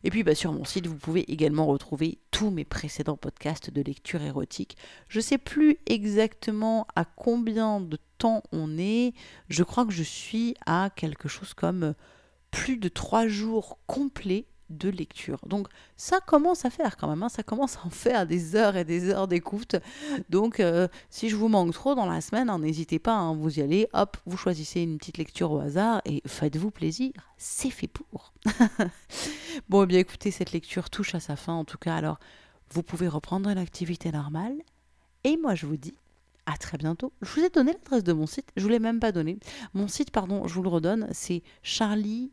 Et 0.04 0.10
puis, 0.10 0.22
bah, 0.22 0.34
sur 0.34 0.52
mon 0.52 0.64
site, 0.64 0.86
vous 0.86 0.96
pouvez 0.96 1.30
également 1.32 1.66
retrouver 1.66 2.18
tous 2.30 2.50
mes 2.50 2.64
précédents 2.64 3.16
podcasts 3.16 3.70
de 3.70 3.82
lecture 3.82 4.22
érotique. 4.22 4.76
Je 5.08 5.18
ne 5.18 5.22
sais 5.22 5.38
plus 5.38 5.78
exactement 5.86 6.86
à 6.94 7.04
combien 7.04 7.80
de 7.80 7.98
temps 8.18 8.42
on 8.52 8.78
est. 8.78 9.14
Je 9.48 9.64
crois 9.64 9.84
que 9.84 9.92
je 9.92 10.02
suis 10.04 10.54
à 10.64 10.90
quelque 10.94 11.28
chose 11.28 11.54
comme 11.54 11.94
plus 12.52 12.76
de 12.76 12.88
trois 12.88 13.26
jours 13.26 13.78
complets 13.86 14.46
de 14.72 14.88
lecture. 14.88 15.38
Donc 15.46 15.68
ça 15.96 16.20
commence 16.20 16.64
à 16.64 16.70
faire 16.70 16.96
quand 16.96 17.08
même, 17.08 17.22
hein. 17.22 17.28
ça 17.28 17.42
commence 17.42 17.76
à 17.76 17.86
en 17.86 17.90
faire 17.90 18.26
des 18.26 18.56
heures 18.56 18.76
et 18.76 18.84
des 18.84 19.10
heures 19.10 19.28
d'écoute. 19.28 19.76
Donc 20.30 20.60
euh, 20.60 20.88
si 21.10 21.28
je 21.28 21.36
vous 21.36 21.48
manque 21.48 21.72
trop 21.72 21.94
dans 21.94 22.06
la 22.06 22.20
semaine, 22.20 22.50
hein, 22.50 22.58
n'hésitez 22.58 22.98
pas, 22.98 23.14
hein, 23.14 23.34
vous 23.34 23.58
y 23.58 23.62
allez, 23.62 23.88
hop, 23.92 24.16
vous 24.26 24.36
choisissez 24.36 24.80
une 24.80 24.98
petite 24.98 25.18
lecture 25.18 25.52
au 25.52 25.58
hasard 25.58 26.00
et 26.04 26.22
faites-vous 26.26 26.70
plaisir, 26.70 27.12
c'est 27.36 27.70
fait 27.70 27.88
pour. 27.88 28.32
bon, 29.68 29.84
eh 29.84 29.86
bien 29.86 29.98
écoutez, 29.98 30.30
cette 30.30 30.52
lecture 30.52 30.90
touche 30.90 31.14
à 31.14 31.20
sa 31.20 31.36
fin 31.36 31.52
en 31.52 31.64
tout 31.64 31.78
cas, 31.78 31.94
alors 31.94 32.18
vous 32.70 32.82
pouvez 32.82 33.08
reprendre 33.08 33.48
une 33.50 33.58
activité 33.58 34.10
normale. 34.10 34.56
Et 35.24 35.36
moi 35.36 35.54
je 35.54 35.66
vous 35.66 35.76
dis 35.76 35.94
à 36.46 36.56
très 36.56 36.76
bientôt. 36.78 37.12
Je 37.22 37.32
vous 37.32 37.46
ai 37.46 37.50
donné 37.50 37.72
l'adresse 37.72 38.02
de 38.04 38.12
mon 38.12 38.26
site, 38.26 38.48
je 38.56 38.62
vous 38.62 38.68
l'ai 38.68 38.80
même 38.80 38.98
pas 38.98 39.12
donné. 39.12 39.38
Mon 39.74 39.86
site, 39.86 40.10
pardon, 40.10 40.46
je 40.48 40.54
vous 40.54 40.62
le 40.62 40.68
redonne, 40.68 41.08
c'est 41.12 41.42
charlie- 41.62 42.32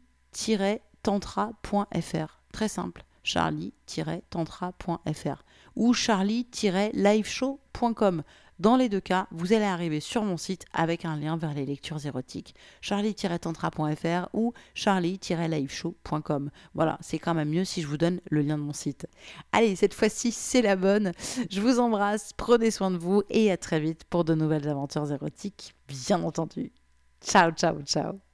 tantra.fr. 1.04 2.42
Très 2.52 2.68
simple, 2.68 3.04
charlie-tantra.fr 3.24 5.44
ou 5.76 5.94
charlie-liveshow.com. 5.94 8.24
Dans 8.60 8.76
les 8.76 8.90
deux 8.90 9.00
cas, 9.00 9.28
vous 9.32 9.54
allez 9.54 9.64
arriver 9.64 10.02
sur 10.02 10.24
mon 10.24 10.36
site 10.36 10.66
avec 10.74 11.06
un 11.06 11.16
lien 11.16 11.38
vers 11.38 11.54
les 11.54 11.66
lectures 11.66 12.06
érotiques. 12.06 12.54
charlie-tantra.fr 12.82 14.28
ou 14.34 14.54
charlie-liveshow.com. 14.74 16.52
Voilà, 16.74 16.98
c'est 17.00 17.20
quand 17.20 17.34
même 17.34 17.50
mieux 17.50 17.64
si 17.64 17.82
je 17.82 17.88
vous 17.88 17.98
donne 17.98 18.20
le 18.30 18.42
lien 18.42 18.58
de 18.58 18.64
mon 18.64 18.74
site. 18.74 19.08
Allez, 19.54 19.78
cette 19.78 19.94
fois-ci, 19.94 20.34
c'est 20.34 20.62
la 20.62 20.76
bonne. 20.76 21.14
Je 21.50 21.62
vous 21.62 21.80
embrasse, 21.80 22.34
prenez 22.34 22.70
soin 22.70 22.92
de 22.92 22.98
vous 22.98 23.24
et 23.30 23.50
à 23.50 23.56
très 23.56 23.80
vite 23.80 24.04
pour 24.04 24.26
de 24.26 24.36
nouvelles 24.36 24.68
aventures 24.68 25.10
érotiques, 25.10 25.74
bien 25.88 26.22
entendu. 26.22 26.74
Ciao, 27.22 27.52
ciao, 27.52 27.82
ciao. 27.84 28.29